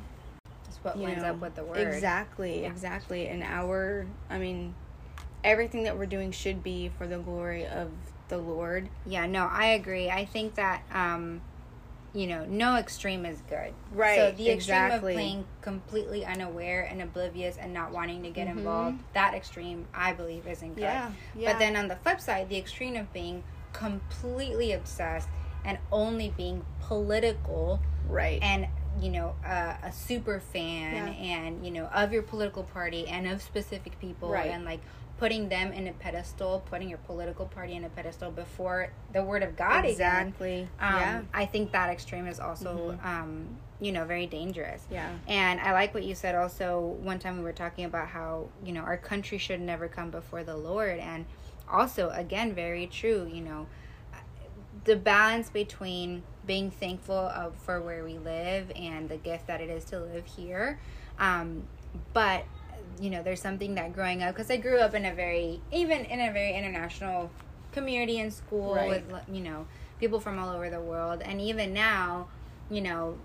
what 0.84 0.98
lines 0.98 1.22
know, 1.22 1.30
up 1.30 1.42
with 1.42 1.56
the 1.56 1.63
word. 1.63 1.78
Exactly, 1.78 2.62
yeah. 2.62 2.68
exactly. 2.68 3.28
And 3.28 3.44
our, 3.44 4.06
I 4.30 4.38
mean, 4.38 4.75
everything 5.44 5.84
that 5.84 5.98
we're 5.98 6.06
doing 6.06 6.32
should 6.32 6.63
be 6.63 6.90
for 6.98 7.08
the 7.08 7.18
glory 7.18 7.66
of 7.66 7.92
the 8.30 8.38
Lord. 8.38 8.90
Yeah, 9.06 9.25
no, 9.25 9.48
I 9.52 9.68
agree. 9.68 10.10
I 10.10 10.25
think 10.25 10.56
that, 10.56 10.84
um, 10.94 11.42
you 12.13 12.28
know, 12.28 12.46
no 12.46 12.75
extreme 12.75 13.25
is 13.25 13.42
good. 13.50 13.74
Right. 13.92 14.18
So 14.18 14.32
the 14.32 14.52
extreme 14.52 14.92
of 14.92 15.06
being 15.06 15.46
completely 15.62 16.25
unaware 16.25 16.84
and 16.84 17.02
oblivious 17.02 17.58
and 17.58 17.74
not 17.74 17.92
wanting 17.92 18.24
to 18.24 18.30
get 18.30 18.48
mm-hmm. 18.48 18.60
involved, 18.60 19.04
that 19.13 19.34
extreme, 19.34 19.88
I 19.94 20.13
believe, 20.13 20.48
isn't 20.48 20.75
good. 20.75 20.82
Yeah, 20.82 21.12
yeah. 21.36 21.52
But 21.52 21.60
then 21.60 21.75
on 21.75 21.88
the 21.88 21.96
flip 21.98 22.22
side, 22.22 22.50
the 22.50 22.58
extreme 22.58 22.96
of 22.96 23.12
being 23.13 23.44
completely 23.74 24.72
obsessed 24.72 25.28
and 25.66 25.78
only 25.92 26.34
being 26.38 26.63
political. 26.82 27.80
Right. 28.08 28.40
And 28.42 28.68
you 29.01 29.09
know 29.09 29.35
uh, 29.45 29.75
a 29.83 29.91
super 29.91 30.39
fan 30.39 30.93
yeah. 30.93 31.13
and 31.13 31.65
you 31.65 31.71
know 31.71 31.85
of 31.85 32.12
your 32.12 32.23
political 32.23 32.63
party 32.63 33.07
and 33.07 33.27
of 33.27 33.41
specific 33.41 34.00
people 34.00 34.29
right. 34.29 34.51
and 34.51 34.65
like 34.65 34.79
putting 35.17 35.47
them 35.47 35.71
in 35.71 35.88
a 35.88 35.93
pedestal 35.93 36.63
putting 36.69 36.89
your 36.89 36.97
political 37.00 37.45
party 37.45 37.73
in 37.73 37.83
a 37.83 37.89
pedestal 37.89 38.31
before 38.31 38.89
the 39.13 39.23
word 39.23 39.43
of 39.43 39.55
god 39.55 39.85
exactly 39.85 40.67
um, 40.79 40.95
yeah 40.95 41.21
i 41.33 41.45
think 41.45 41.71
that 41.71 41.89
extreme 41.89 42.27
is 42.27 42.39
also 42.39 42.97
mm-hmm. 42.97 43.07
um, 43.07 43.47
you 43.79 43.91
know 43.91 44.05
very 44.05 44.25
dangerous 44.25 44.83
yeah 44.91 45.12
and 45.27 45.59
i 45.62 45.71
like 45.71 45.93
what 45.93 46.03
you 46.03 46.15
said 46.15 46.35
also 46.35 46.79
one 47.01 47.19
time 47.19 47.38
we 47.38 47.43
were 47.43 47.53
talking 47.53 47.85
about 47.85 48.07
how 48.07 48.47
you 48.63 48.73
know 48.73 48.81
our 48.81 48.97
country 48.97 49.38
should 49.38 49.62
never 49.62 49.88
come 49.88 50.09
before 50.09 50.43
the 50.43 50.55
lord 50.55 51.00
and 51.00 51.25
also 51.71 52.09
again 52.09 52.53
very 52.53 52.88
true 52.88 53.29
you 53.31 53.41
know 53.41 53.67
the 54.85 54.95
balance 54.95 55.50
between 55.50 56.23
being 56.45 56.71
thankful 56.71 57.15
of 57.15 57.55
for 57.55 57.81
where 57.81 58.03
we 58.03 58.17
live 58.17 58.71
and 58.75 59.09
the 59.09 59.17
gift 59.17 59.47
that 59.47 59.62
it 59.62 59.69
is 59.69 59.85
to 59.85 60.00
live 60.00 60.25
here. 60.25 60.79
Um, 61.19 61.63
but 62.13 62.45
you 63.00 63.09
know, 63.09 63.23
there's 63.23 63.41
something 63.41 63.75
that 63.75 63.93
growing 63.93 64.23
up 64.23 64.35
because 64.35 64.50
I 64.51 64.57
grew 64.57 64.79
up 64.79 64.93
in 64.93 65.05
a 65.05 65.13
very 65.13 65.62
even 65.71 66.05
in 66.05 66.19
a 66.19 66.31
very 66.31 66.55
international 66.55 67.31
community 67.71 68.19
and 68.19 68.31
school 68.31 68.75
right. 68.75 69.05
with 69.07 69.23
you 69.31 69.41
know 69.41 69.65
people 70.00 70.19
from 70.19 70.38
all 70.39 70.53
over 70.53 70.69
the 70.69 70.81
world, 70.81 71.21
and 71.23 71.41
even 71.41 71.73
now, 71.73 72.27
you 72.69 72.81
know, 72.81 73.17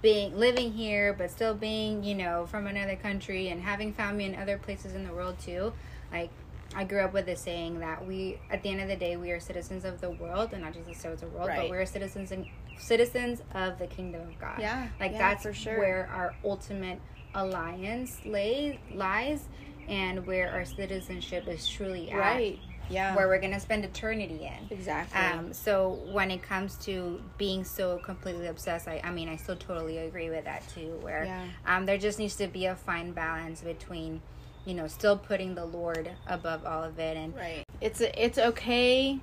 being 0.00 0.36
living 0.36 0.72
here 0.72 1.12
but 1.12 1.30
still 1.30 1.54
being 1.54 2.02
you 2.02 2.14
know 2.14 2.46
from 2.46 2.66
another 2.66 2.96
country 2.96 3.48
and 3.48 3.62
having 3.62 3.92
family 3.92 4.24
in 4.24 4.34
other 4.34 4.58
places 4.58 4.94
in 4.94 5.06
the 5.06 5.12
world 5.12 5.36
too, 5.38 5.72
like 6.10 6.30
I 6.74 6.84
grew 6.84 7.00
up 7.00 7.12
with 7.12 7.26
the 7.26 7.36
saying 7.36 7.80
that 7.80 8.06
we, 8.06 8.38
at 8.50 8.62
the 8.62 8.70
end 8.70 8.80
of 8.80 8.88
the 8.88 8.96
day, 8.96 9.16
we 9.16 9.30
are 9.30 9.40
citizens 9.40 9.84
of 9.84 10.00
the 10.00 10.10
world, 10.10 10.52
and 10.52 10.62
not 10.62 10.72
just 10.72 10.86
the 10.86 10.94
citizens 10.94 11.22
of 11.22 11.30
the 11.30 11.36
world, 11.36 11.48
right. 11.48 11.60
but 11.62 11.70
we're 11.70 11.86
citizens 11.86 12.32
and 12.32 12.46
citizens 12.78 13.42
of 13.54 13.78
the 13.78 13.86
kingdom 13.86 14.22
of 14.22 14.38
God. 14.38 14.58
Yeah, 14.58 14.88
like 14.98 15.12
yeah, 15.12 15.18
that's 15.18 15.42
for 15.42 15.52
sure. 15.52 15.78
where 15.78 16.08
our 16.12 16.34
ultimate 16.44 17.00
alliance 17.34 18.20
lay 18.24 18.80
lies, 18.94 19.44
and 19.88 20.26
where 20.26 20.50
our 20.50 20.64
citizenship 20.64 21.46
is 21.48 21.68
truly 21.68 22.10
at. 22.10 22.18
Right. 22.18 22.58
Yeah. 22.90 23.14
Where 23.14 23.28
we're 23.28 23.40
gonna 23.40 23.60
spend 23.60 23.84
eternity 23.84 24.44
in. 24.44 24.76
Exactly. 24.76 25.18
Um. 25.18 25.52
So 25.52 26.00
when 26.10 26.30
it 26.30 26.42
comes 26.42 26.76
to 26.84 27.22
being 27.38 27.64
so 27.64 27.98
completely 27.98 28.48
obsessed, 28.48 28.88
I, 28.88 29.00
I 29.04 29.10
mean, 29.10 29.28
I 29.28 29.36
still 29.36 29.56
totally 29.56 29.98
agree 29.98 30.30
with 30.30 30.44
that 30.44 30.66
too. 30.68 30.98
Where 31.00 31.24
yeah. 31.24 31.46
um, 31.64 31.86
there 31.86 31.96
just 31.96 32.18
needs 32.18 32.36
to 32.36 32.48
be 32.48 32.66
a 32.66 32.74
fine 32.74 33.12
balance 33.12 33.60
between 33.60 34.20
you 34.64 34.74
know 34.74 34.86
still 34.86 35.16
putting 35.16 35.54
the 35.54 35.64
lord 35.64 36.10
above 36.26 36.64
all 36.64 36.82
of 36.82 36.98
it. 36.98 37.16
And 37.16 37.34
right. 37.34 37.64
it's 37.80 38.00
it's 38.00 38.38
okay 38.38 39.18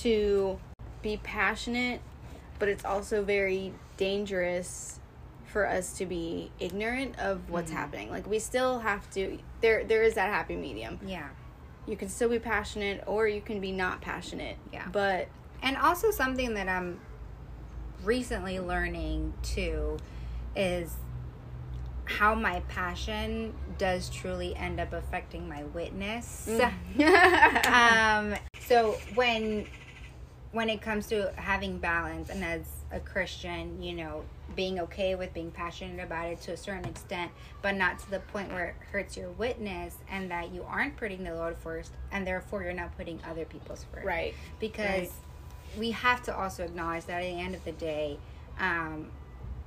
to 0.00 0.58
be 1.02 1.18
passionate 1.22 2.00
but 2.58 2.68
it's 2.68 2.84
also 2.84 3.24
very 3.24 3.72
dangerous 3.96 5.00
for 5.46 5.66
us 5.66 5.94
to 5.94 6.06
be 6.06 6.52
ignorant 6.60 7.18
of 7.18 7.50
what's 7.50 7.70
mm-hmm. 7.70 7.80
happening. 7.80 8.10
Like 8.10 8.28
we 8.28 8.38
still 8.38 8.78
have 8.78 9.10
to 9.12 9.38
there 9.60 9.82
there 9.82 10.02
is 10.02 10.14
that 10.14 10.30
happy 10.30 10.54
medium. 10.54 11.00
Yeah. 11.04 11.28
You 11.86 11.96
can 11.96 12.08
still 12.08 12.28
be 12.28 12.38
passionate 12.38 13.02
or 13.06 13.26
you 13.26 13.40
can 13.40 13.60
be 13.60 13.72
not 13.72 14.00
passionate. 14.00 14.56
Yeah. 14.72 14.86
But 14.92 15.28
and 15.62 15.76
also 15.76 16.10
something 16.10 16.54
that 16.54 16.68
i'm 16.68 17.00
recently 18.02 18.58
learning 18.58 19.34
too 19.42 19.98
is 20.56 20.94
how 22.18 22.34
my 22.34 22.60
passion 22.68 23.54
does 23.78 24.10
truly 24.10 24.54
end 24.56 24.80
up 24.80 24.92
affecting 24.92 25.48
my 25.48 25.62
witness. 25.64 26.48
Mm. 26.48 27.64
um, 28.34 28.38
so 28.60 28.98
when 29.14 29.66
when 30.52 30.68
it 30.68 30.82
comes 30.82 31.06
to 31.06 31.32
having 31.36 31.78
balance 31.78 32.28
and 32.28 32.44
as 32.44 32.62
a 32.90 32.98
Christian, 32.98 33.80
you 33.80 33.94
know, 33.94 34.24
being 34.56 34.80
okay 34.80 35.14
with 35.14 35.32
being 35.32 35.52
passionate 35.52 36.02
about 36.02 36.26
it 36.26 36.40
to 36.42 36.52
a 36.52 36.56
certain 36.56 36.84
extent, 36.84 37.30
but 37.62 37.76
not 37.76 38.00
to 38.00 38.10
the 38.10 38.18
point 38.18 38.52
where 38.52 38.66
it 38.66 38.74
hurts 38.90 39.16
your 39.16 39.30
witness 39.30 39.94
and 40.10 40.28
that 40.32 40.52
you 40.52 40.64
aren't 40.64 40.96
putting 40.96 41.22
the 41.22 41.32
Lord 41.32 41.56
first 41.56 41.92
and 42.10 42.26
therefore 42.26 42.64
you're 42.64 42.72
not 42.72 42.96
putting 42.96 43.20
other 43.30 43.44
people's 43.44 43.86
first. 43.92 44.04
Right. 44.04 44.34
Because 44.58 45.06
right. 45.06 45.12
we 45.78 45.92
have 45.92 46.24
to 46.24 46.36
also 46.36 46.64
acknowledge 46.64 47.04
that 47.04 47.22
at 47.22 47.32
the 47.32 47.40
end 47.40 47.54
of 47.54 47.64
the 47.64 47.72
day, 47.72 48.18
um, 48.58 49.06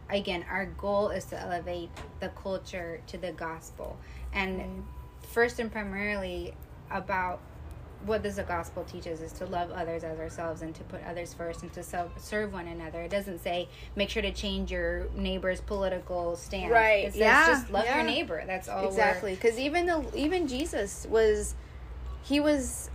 again, 0.10 0.46
our 0.50 0.66
goal 0.66 1.10
is 1.10 1.26
to 1.26 1.40
elevate 1.40 1.90
the 2.20 2.30
culture 2.30 3.02
to 3.08 3.18
the 3.18 3.32
gospel. 3.32 3.98
And 4.34 4.60
mm-hmm. 4.60 4.82
first 5.32 5.60
and 5.60 5.72
primarily 5.72 6.54
about 6.92 7.40
what 8.06 8.22
does 8.22 8.36
the 8.36 8.44
gospel 8.44 8.84
teach 8.84 9.08
us 9.08 9.22
is 9.22 9.32
to 9.34 9.46
love 9.46 9.72
others 9.72 10.04
as 10.04 10.20
ourselves 10.20 10.62
and 10.62 10.76
to 10.76 10.84
put 10.84 11.02
others 11.06 11.34
first 11.34 11.64
and 11.64 11.72
to 11.74 11.82
self, 11.82 12.12
serve 12.20 12.52
one 12.52 12.68
another. 12.68 13.02
It 13.02 13.12
doesn't 13.12 13.40
say 13.40 13.70
make 13.96 14.10
sure 14.10 14.22
to 14.22 14.32
change 14.32 14.72
your 14.72 15.08
neighbor's 15.16 15.62
political 15.62 16.36
stance. 16.36 16.72
Right. 16.72 17.06
It 17.06 17.14
says 17.14 17.22
Yeah, 17.22 17.46
just 17.48 17.72
love 17.72 17.86
yeah. 17.86 17.98
your 17.98 18.06
neighbor. 18.06 18.44
That's 18.46 18.68
all. 18.68 18.86
exactly 18.88 19.36
because 19.36 19.58
even 19.58 19.86
the 19.86 20.06
even 20.16 20.48
jesus 20.48 21.08
was 21.10 21.56
he 22.24 22.40
was 22.40 22.90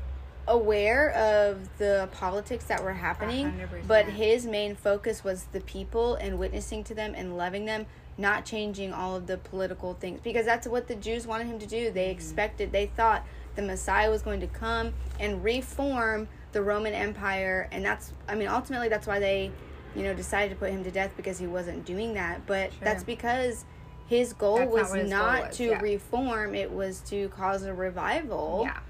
aware 0.48 1.10
of 1.12 1.68
the 1.78 2.08
politics 2.12 2.64
that 2.64 2.82
were 2.82 2.92
happening 2.94 3.50
hundred 3.50 3.68
percent. 3.70 3.88
but 3.88 4.06
his 4.06 4.46
main 4.46 4.74
focus 4.74 5.22
was 5.22 5.44
the 5.52 5.60
people 5.60 6.14
and 6.16 6.38
witnessing 6.38 6.82
to 6.84 6.94
them 6.94 7.14
and 7.16 7.36
loving 7.36 7.64
them 7.66 7.86
not 8.16 8.44
changing 8.44 8.92
all 8.92 9.14
of 9.14 9.26
the 9.28 9.36
political 9.36 9.94
things 9.94 10.20
because 10.22 10.44
that's 10.44 10.66
what 10.66 10.88
the 10.88 10.94
jews 10.94 11.26
wanted 11.26 11.46
him 11.46 11.58
to 11.58 11.66
do 11.66 11.90
they 11.90 12.10
expected 12.10 12.72
they 12.72 12.86
thought 12.86 13.24
the 13.56 13.62
messiah 13.62 14.10
was 14.10 14.22
going 14.22 14.40
to 14.40 14.46
come 14.48 14.92
and 15.20 15.44
reform 15.44 16.26
the 16.52 16.62
roman 16.62 16.94
empire 16.94 17.68
and 17.70 17.84
that's 17.84 18.12
i 18.28 18.34
mean 18.34 18.48
ultimately 18.48 18.88
that's 18.88 19.06
why 19.06 19.20
they 19.20 19.50
you 19.94 20.02
know 20.02 20.14
decided 20.14 20.50
to 20.50 20.56
put 20.56 20.70
him 20.70 20.82
to 20.82 20.90
death 20.90 21.12
because 21.16 21.38
he 21.38 21.46
wasn't 21.46 21.84
doing 21.84 22.14
that 22.14 22.44
but 22.46 22.72
Sure. 22.72 22.80
that's 22.82 23.04
because 23.04 23.64
his 24.08 24.32
goal 24.32 24.56
That's 24.58 24.72
was 24.72 24.90
what 24.90 25.00
his 25.00 25.10
goal 25.10 25.20
not 25.20 25.46
was, 25.48 25.56
to 25.58 25.64
yeah. 25.66 25.80
reform 25.80 26.54
it 26.54 26.70
was 26.72 27.00
to 27.10 27.28
cause 27.28 27.62
a 27.64 27.74
revival 27.74 28.62
Yeah. 28.66 28.80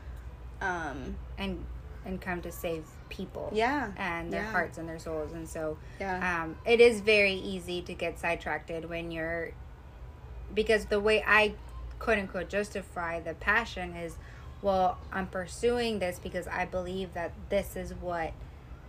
um 0.91 1.17
And 1.39 1.65
and 2.05 2.21
come 2.21 2.41
to 2.43 2.53
save 2.53 2.85
people. 3.09 3.51
yeah 3.55 3.93
And 3.97 4.33
their 4.33 4.43
Yeah. 4.43 4.53
hearts 4.53 4.79
and 4.79 4.89
their 4.89 4.99
souls, 4.99 5.33
and 5.33 5.49
so 5.49 5.79
yeah 6.01 6.43
um, 6.43 6.57
it 6.67 6.81
is 6.81 7.01
very 7.01 7.35
easy 7.35 7.83
to 7.83 7.95
get 7.95 8.19
sidetracked 8.19 8.71
when 8.89 9.11
you're 9.11 9.51
because 10.55 10.87
the 10.87 11.01
way 11.01 11.23
I 11.27 11.55
quote 11.99 12.19
unquote 12.19 12.49
justify 12.49 13.21
the 13.21 13.35
passion 13.35 13.95
is 13.97 14.17
well 14.63 14.99
I'm 15.13 15.27
pursuing 15.27 15.99
this 15.99 16.19
because 16.19 16.47
I 16.47 16.65
believe 16.65 17.15
that 17.15 17.33
this 17.51 17.77
is 17.77 17.93
what 17.95 18.33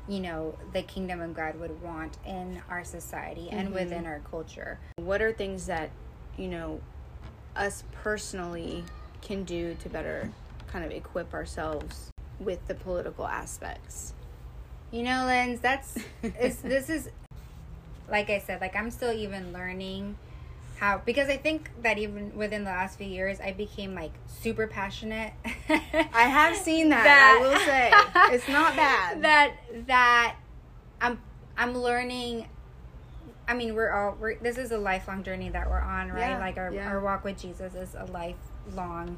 you 0.07 0.19
know 0.19 0.55
the 0.73 0.81
kingdom 0.81 1.19
of 1.21 1.33
God 1.33 1.59
would 1.59 1.81
want 1.81 2.17
in 2.25 2.61
our 2.69 2.83
society 2.83 3.49
and 3.51 3.69
Mhm. 3.69 3.73
within 3.73 4.05
our 4.05 4.19
culture. 4.31 4.79
what 4.97 5.21
are 5.21 5.31
things 5.33 5.65
that 5.67 5.89
you 6.37 6.47
know 6.47 6.79
us 7.55 7.83
personally 7.91 8.83
can 9.21 9.43
do 9.43 9.75
to 9.75 9.89
better 9.89 10.29
kind 10.67 10.85
of 10.85 10.91
equip 10.91 11.33
ourselves 11.33 12.09
with 12.39 12.65
the 12.67 12.75
political 12.75 13.25
aspects 13.27 14.13
You 14.91 15.03
know, 15.03 15.25
Lens, 15.25 15.59
that's 15.59 15.97
it's, 16.23 16.55
this 16.61 16.89
is 16.89 17.09
like 18.09 18.29
I 18.29 18.39
said, 18.39 18.59
like 18.61 18.75
I'm 18.75 18.89
still 18.91 19.11
even 19.13 19.53
learning 19.53 20.17
how 20.79 21.01
because 21.05 21.29
I 21.29 21.37
think 21.37 21.69
that 21.83 21.97
even 21.97 22.35
within 22.35 22.63
the 22.63 22.71
last 22.71 22.97
few 22.97 23.07
years 23.07 23.39
I 23.39 23.51
became 23.51 23.93
like 23.93 24.13
super 24.27 24.65
passionate. 24.65 25.33
i 25.69 26.23
have 26.23 26.55
seen 26.55 26.89
that, 26.89 27.03
That- 27.03 27.39
i 27.39 27.47
will 27.47 27.59
say 27.59 28.33
it's 28.35 28.47
not 28.47 28.75
bad 28.75 29.21
that 29.21 29.53
that 29.87 30.35
I'm 31.01 31.21
I'm 31.57 31.77
learning 31.77 32.47
I 33.47 33.53
mean 33.53 33.75
we're 33.75 33.91
all 33.91 34.17
we're 34.19 34.35
this 34.39 34.57
is 34.57 34.71
a 34.71 34.77
lifelong 34.77 35.23
journey 35.23 35.49
that 35.49 35.69
we're 35.69 35.79
on, 35.81 36.09
right? 36.09 36.31
Yeah, 36.31 36.39
like 36.39 36.57
our 36.57 36.71
yeah. 36.73 36.87
our 36.87 36.99
walk 37.01 37.23
with 37.23 37.41
Jesus 37.41 37.73
is 37.75 37.95
a 37.95 38.05
lifelong 38.05 39.17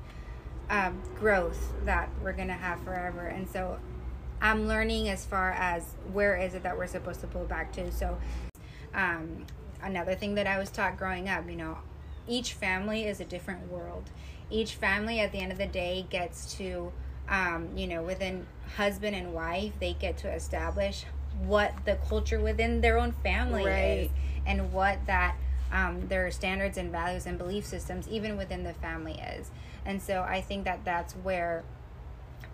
um, 0.72 1.00
growth 1.20 1.74
that 1.86 2.10
we're 2.24 2.34
gonna 2.34 2.54
have 2.54 2.82
forever. 2.82 3.28
And 3.28 3.48
so 3.48 3.78
I'm 4.42 4.68
learning 4.68 5.10
as 5.10 5.24
far 5.26 5.52
as 5.52 5.84
where 6.12 6.36
is 6.38 6.56
it 6.56 6.64
that 6.64 6.76
we're 6.76 6.88
supposed 6.88 7.22
to 7.22 7.28
pull 7.28 7.46
back 7.46 7.72
to. 7.74 7.92
So 7.92 8.18
um, 8.96 9.46
another 9.84 10.16
thing 10.16 10.34
that 10.36 10.48
I 10.48 10.58
was 10.58 10.72
taught 10.72 10.98
growing 10.98 11.30
up, 11.30 11.48
you 11.48 11.58
know, 11.58 11.78
each 12.28 12.54
family 12.54 13.06
is 13.06 13.20
a 13.20 13.26
different 13.26 13.70
world. 13.70 14.10
Each 14.50 14.74
family 14.74 15.20
at 15.20 15.32
the 15.32 15.40
end 15.40 15.52
of 15.52 15.58
the 15.60 15.68
day 15.68 16.08
gets 16.10 16.56
to 16.56 16.92
um, 17.30 17.70
you 17.78 17.88
know, 17.88 18.04
within 18.04 18.46
husband 18.76 19.16
and 19.16 19.34
wife, 19.34 19.74
they 19.80 19.94
get 19.94 20.18
to 20.20 20.34
establish 20.34 21.06
what 21.46 21.74
the 21.86 21.96
culture 22.08 22.40
within 22.40 22.82
their 22.82 22.98
own 22.98 23.14
family 23.24 23.64
is 23.64 24.10
and 24.46 24.74
what 24.74 25.00
that 25.08 25.36
um, 25.72 26.08
their 26.10 26.30
standards 26.32 26.78
and 26.78 26.92
values 26.92 27.26
and 27.26 27.38
belief 27.38 27.66
systems 27.66 28.08
even 28.10 28.36
within 28.36 28.64
the 28.64 28.74
family 28.74 29.14
is 29.14 29.50
and 29.86 30.02
so 30.02 30.22
i 30.22 30.42
think 30.42 30.66
that 30.66 30.84
that's 30.86 31.14
where 31.14 31.64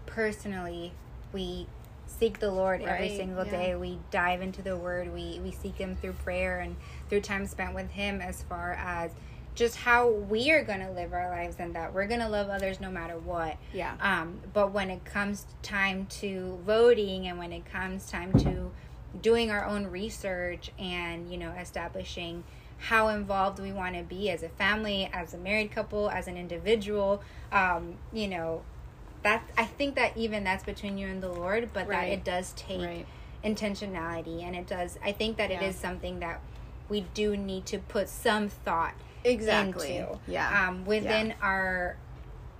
personally 0.06 0.94
we 1.34 1.68
seek 2.08 2.40
the 2.40 2.50
lord 2.50 2.82
every 2.82 3.16
single 3.16 3.46
yeah. 3.46 3.52
day. 3.52 3.76
We 3.76 4.00
dive 4.12 4.42
into 4.42 4.62
the 4.62 4.78
word. 4.78 5.14
We 5.14 5.40
we 5.44 5.52
seek 5.52 5.78
him 5.78 5.96
through 5.96 6.14
prayer 6.14 6.60
and 6.60 6.76
through 7.10 7.22
time 7.22 7.46
spent 7.46 7.76
with 7.76 7.92
him 7.92 8.22
as 8.22 8.44
far 8.44 8.74
as 8.74 9.12
just 9.56 9.76
how 9.76 10.10
we 10.10 10.52
are 10.52 10.64
going 10.64 10.82
to 10.82 10.92
live 10.92 11.14
our 11.14 11.30
lives 11.30 11.56
and 11.60 11.76
that 11.76 11.92
we're 11.92 12.06
going 12.06 12.20
to 12.20 12.30
love 12.30 12.48
others 12.48 12.80
no 12.80 12.92
matter 12.92 13.18
what. 13.18 13.58
Yeah. 13.74 13.96
Um, 14.00 14.40
but 14.54 14.72
when 14.72 14.92
it 14.92 15.04
comes 15.04 15.48
time 15.64 16.06
to 16.22 16.60
voting 16.64 17.28
and 17.28 17.40
when 17.40 17.52
it 17.52 17.66
comes 17.66 18.08
time 18.10 18.34
to 18.40 18.72
doing 19.22 19.50
our 19.52 19.66
own 19.66 19.88
research 19.88 20.72
and 20.78 21.32
you 21.32 21.38
know 21.38 21.52
establishing 21.52 22.44
how 22.80 23.08
involved 23.08 23.60
we 23.60 23.72
want 23.72 23.96
to 23.96 24.04
be 24.04 24.30
as 24.30 24.44
a 24.44 24.50
family 24.50 25.10
as 25.12 25.34
a 25.34 25.38
married 25.38 25.72
couple 25.72 26.10
as 26.10 26.28
an 26.28 26.38
individual 26.38 27.22
um, 27.52 27.96
you 28.14 28.28
know 28.28 28.62
that 29.24 29.44
i 29.58 29.66
think 29.66 29.96
that 29.96 30.16
even 30.16 30.44
that's 30.44 30.64
between 30.64 30.98
you 30.98 31.08
and 31.08 31.24
the 31.24 31.30
lord 31.30 31.70
but 31.74 31.88
that 31.88 32.04
it 32.08 32.24
does 32.24 32.54
take 32.56 32.82
right. 32.82 33.06
intentionality 33.44 34.44
and 34.44 34.56
it 34.56 34.68
does 34.68 35.00
i 35.04 35.12
think 35.12 35.38
that 35.38 35.50
it 35.50 35.62
Yeah. 35.62 35.70
is 35.70 35.76
something 35.76 36.20
that 36.20 36.40
we 36.90 37.02
do 37.14 37.36
need 37.36 37.66
to 37.68 37.80
put 37.80 38.08
some 38.10 38.48
thought 38.48 38.94
exactly. 39.24 39.98
into 39.98 40.20
yeah. 40.28 40.68
um, 40.70 40.86
within 40.86 41.34
our 41.42 41.98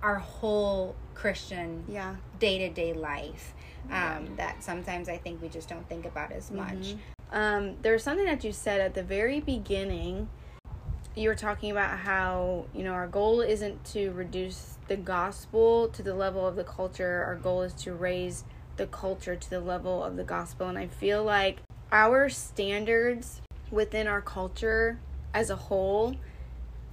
our 0.02 0.16
whole 0.16 0.94
christian 1.14 1.84
yeah. 1.88 2.16
day-to-day 2.38 2.92
life 2.92 3.54
um, 3.90 4.36
that 4.36 4.62
sometimes 4.62 5.08
i 5.08 5.16
think 5.16 5.40
we 5.42 5.48
just 5.48 5.68
don't 5.68 5.88
think 5.88 6.04
about 6.04 6.32
as 6.32 6.50
much 6.50 6.68
Mhm. 6.68 6.98
Um, 7.30 7.76
there 7.82 7.92
was 7.92 8.02
something 8.02 8.24
that 8.24 8.42
you 8.44 8.52
said 8.52 8.80
at 8.80 8.94
the 8.94 9.02
very 9.02 9.40
beginning. 9.40 10.28
You 11.14 11.28
were 11.28 11.34
talking 11.34 11.70
about 11.70 11.98
how, 11.98 12.66
you 12.74 12.84
know, 12.84 12.92
our 12.92 13.06
goal 13.06 13.40
isn't 13.40 13.84
to 13.86 14.10
reduce 14.12 14.78
the 14.86 14.96
gospel 14.96 15.88
to 15.88 16.02
the 16.02 16.14
level 16.14 16.46
of 16.46 16.56
the 16.56 16.64
culture. 16.64 17.24
Our 17.26 17.36
goal 17.36 17.62
is 17.62 17.74
to 17.84 17.92
raise 17.92 18.44
the 18.76 18.86
culture 18.86 19.36
to 19.36 19.50
the 19.50 19.60
level 19.60 20.02
of 20.02 20.16
the 20.16 20.24
gospel. 20.24 20.68
And 20.68 20.78
I 20.78 20.86
feel 20.86 21.22
like 21.24 21.58
our 21.92 22.28
standards 22.28 23.42
within 23.70 24.06
our 24.06 24.22
culture 24.22 24.98
as 25.34 25.50
a 25.50 25.56
whole 25.56 26.14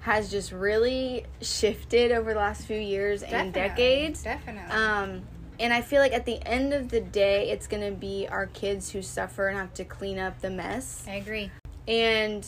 has 0.02 0.30
just 0.30 0.52
really 0.52 1.26
shifted 1.42 2.12
over 2.12 2.34
the 2.34 2.40
last 2.40 2.66
few 2.66 2.78
years 2.80 3.24
and 3.24 3.54
decades. 3.54 4.24
definitely 4.24 4.76
Um, 4.76 5.24
and 5.60 5.74
I 5.74 5.82
feel 5.82 6.02
like 6.02 6.14
at 6.14 6.26
the 6.26 6.42
end 6.46 6.74
of 6.74 6.90
the 6.90 7.02
day, 7.02 7.50
it's 7.50 7.68
gonna 7.68 7.92
be 7.92 8.28
our 8.30 8.48
kids 8.48 8.92
who 8.92 9.02
suffer 9.02 9.48
and 9.48 9.58
have 9.58 9.74
to 9.76 9.86
clean 9.86 10.20
up 10.20 10.42
the 10.42 10.50
mess. 10.50 11.04
i 11.08 11.16
agree 11.16 11.52
And 11.88 12.46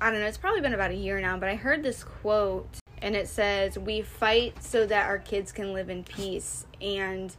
I 0.00 0.10
don't 0.10 0.20
know, 0.20 0.26
it's 0.26 0.38
probably 0.38 0.60
been 0.60 0.74
about 0.74 0.90
a 0.90 0.96
year 0.96 1.20
now, 1.20 1.36
but 1.38 1.48
I 1.48 1.54
heard 1.54 1.82
this 1.82 2.04
quote 2.04 2.78
and 3.04 3.14
it 3.14 3.28
says, 3.28 3.78
We 3.78 4.00
fight 4.00 4.62
so 4.62 4.86
that 4.86 5.06
our 5.06 5.18
kids 5.18 5.52
can 5.52 5.74
live 5.74 5.90
in 5.90 6.04
peace. 6.04 6.64
And 6.80 7.34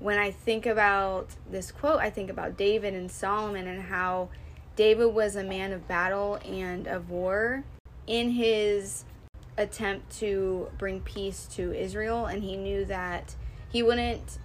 when 0.00 0.18
I 0.18 0.32
think 0.32 0.66
about 0.66 1.28
this 1.48 1.70
quote, 1.70 2.00
I 2.00 2.10
think 2.10 2.30
about 2.30 2.56
David 2.56 2.94
and 2.94 3.10
Solomon 3.10 3.68
and 3.68 3.82
how 3.82 4.30
David 4.74 5.14
was 5.14 5.36
a 5.36 5.44
man 5.44 5.72
of 5.72 5.86
battle 5.86 6.40
and 6.44 6.88
of 6.88 7.10
war 7.10 7.62
in 8.08 8.30
his 8.30 9.04
attempt 9.56 10.10
to 10.18 10.68
bring 10.78 11.00
peace 11.00 11.46
to 11.52 11.72
Israel. 11.72 12.26
And 12.26 12.42
he 12.42 12.56
knew 12.56 12.84
that 12.86 13.36
he 13.70 13.82
wouldn't, 13.82 14.38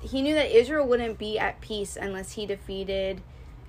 he 0.00 0.22
knew 0.22 0.34
that 0.34 0.50
Israel 0.56 0.86
wouldn't 0.86 1.18
be 1.18 1.38
at 1.38 1.60
peace 1.60 1.96
unless 2.00 2.32
he 2.32 2.46
defeated 2.46 3.22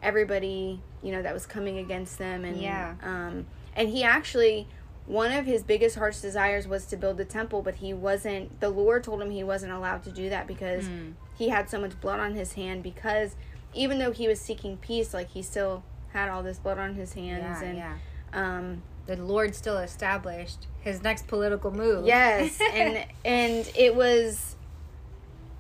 everybody 0.03 0.79
you 1.01 1.11
know 1.11 1.21
that 1.21 1.33
was 1.33 1.45
coming 1.45 1.77
against 1.77 2.17
them 2.17 2.45
and 2.45 2.61
Yeah. 2.61 2.95
um 3.01 3.45
and 3.75 3.89
he 3.89 4.03
actually 4.03 4.67
one 5.05 5.31
of 5.31 5.45
his 5.45 5.63
biggest 5.63 5.95
heart's 5.97 6.21
desires 6.21 6.67
was 6.67 6.85
to 6.87 6.97
build 6.97 7.17
the 7.17 7.25
temple 7.25 7.61
but 7.61 7.75
he 7.75 7.93
wasn't 7.93 8.59
the 8.59 8.69
lord 8.69 9.03
told 9.03 9.21
him 9.21 9.31
he 9.31 9.43
wasn't 9.43 9.71
allowed 9.71 10.03
to 10.03 10.11
do 10.11 10.29
that 10.29 10.45
because 10.47 10.87
Mm. 10.87 11.13
he 11.37 11.49
had 11.49 11.69
so 11.69 11.79
much 11.79 11.99
blood 11.99 12.19
on 12.19 12.35
his 12.35 12.53
hand 12.53 12.83
because 12.83 13.35
even 13.73 13.97
though 13.99 14.11
he 14.11 14.27
was 14.27 14.39
seeking 14.39 14.77
peace 14.77 15.13
like 15.13 15.29
he 15.29 15.41
still 15.41 15.83
had 16.13 16.29
all 16.29 16.43
this 16.43 16.59
blood 16.59 16.77
on 16.77 16.93
his 16.93 17.13
hands 17.13 17.61
yeah, 17.61 17.67
and 17.67 17.77
yeah 17.77 17.97
um 18.33 18.83
the 19.07 19.15
lord 19.15 19.55
still 19.55 19.77
established 19.77 20.67
his 20.81 21.01
next 21.01 21.25
political 21.27 21.71
move 21.71 22.05
Yes, 22.05 22.59
and 22.73 23.03
and 23.25 23.71
it 23.75 23.95
was 23.95 24.55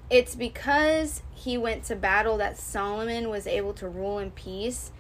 it's 0.09 0.35
because 0.35 1.21
he 1.33 1.57
went 1.57 1.83
to 1.85 1.95
battle 1.95 2.37
that 2.37 2.57
Solomon 2.57 3.29
was 3.29 3.47
able 3.47 3.73
to 3.73 3.87
rule 3.87 4.19
in 4.19 4.31
peace 4.31 4.91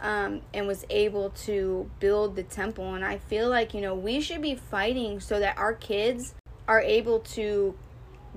um, 0.00 0.42
and 0.54 0.66
was 0.66 0.84
able 0.90 1.30
to 1.30 1.90
build 2.00 2.36
the 2.36 2.42
temple. 2.42 2.94
And 2.94 3.04
I 3.04 3.18
feel 3.18 3.48
like, 3.48 3.74
you 3.74 3.80
know, 3.80 3.94
we 3.94 4.20
should 4.20 4.42
be 4.42 4.54
fighting 4.54 5.20
so 5.20 5.38
that 5.40 5.58
our 5.58 5.74
kids 5.74 6.34
are 6.66 6.80
able 6.80 7.20
to 7.20 7.74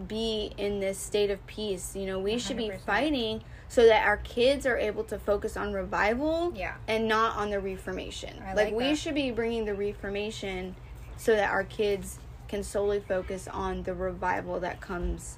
be 0.08 0.52
in 0.58 0.80
this 0.80 0.98
state 0.98 1.30
of 1.30 1.46
peace. 1.48 1.96
You 1.96 2.06
know, 2.06 2.20
we 2.20 2.38
should 2.38 2.58
be 2.58 2.72
fighting 2.86 3.44
so 3.68 3.86
that 3.86 4.06
our 4.06 4.18
kids 4.18 4.66
are 4.66 4.78
able 4.78 5.06
to 5.06 5.18
focus 5.18 5.56
on 5.56 5.72
revival 5.72 6.52
yeah 6.54 6.76
and 6.90 7.08
not 7.08 7.38
on 7.38 7.50
the 7.52 7.60
Reformation. 7.60 8.42
I 8.44 8.54
like 8.54 8.66
like 8.68 8.76
we 8.76 8.96
should 8.96 9.16
be 9.16 9.32
bringing 9.32 9.64
the 9.64 9.74
Reformation 9.74 10.76
so 11.16 11.36
that 11.36 11.50
our 11.50 11.64
kids 11.64 12.20
can 12.50 12.64
solely 12.64 13.00
focus 13.00 13.48
on 13.48 13.84
the 13.84 13.94
revival 13.94 14.60
that 14.60 14.82
comes 14.82 15.38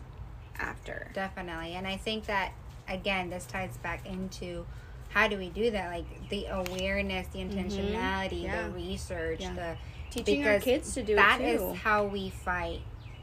after. 0.59 1.09
Definitely. 1.13 1.73
And 1.73 1.87
I 1.87 1.97
think 1.97 2.25
that, 2.25 2.51
again, 2.87 3.29
this 3.29 3.45
ties 3.45 3.77
back 3.77 4.05
into 4.05 4.65
how 5.09 5.27
do 5.27 5.37
we 5.37 5.49
do 5.49 5.71
that? 5.71 5.91
Like 5.91 6.29
the 6.29 6.45
awareness, 6.47 7.27
the 7.27 7.39
intentionality, 7.39 8.29
Mm-hmm. 8.29 8.45
Yeah. 8.45 8.67
the 8.67 8.73
research, 8.73 9.41
Yeah. 9.41 9.53
the 9.53 9.75
Teaching 10.09 10.45
our 10.47 10.59
kids 10.59 10.93
to 10.93 11.01
do 11.01 11.15
that 11.15 11.41
is 11.41 11.75
how 11.77 12.05
we 12.05 12.29
fight 12.29 12.81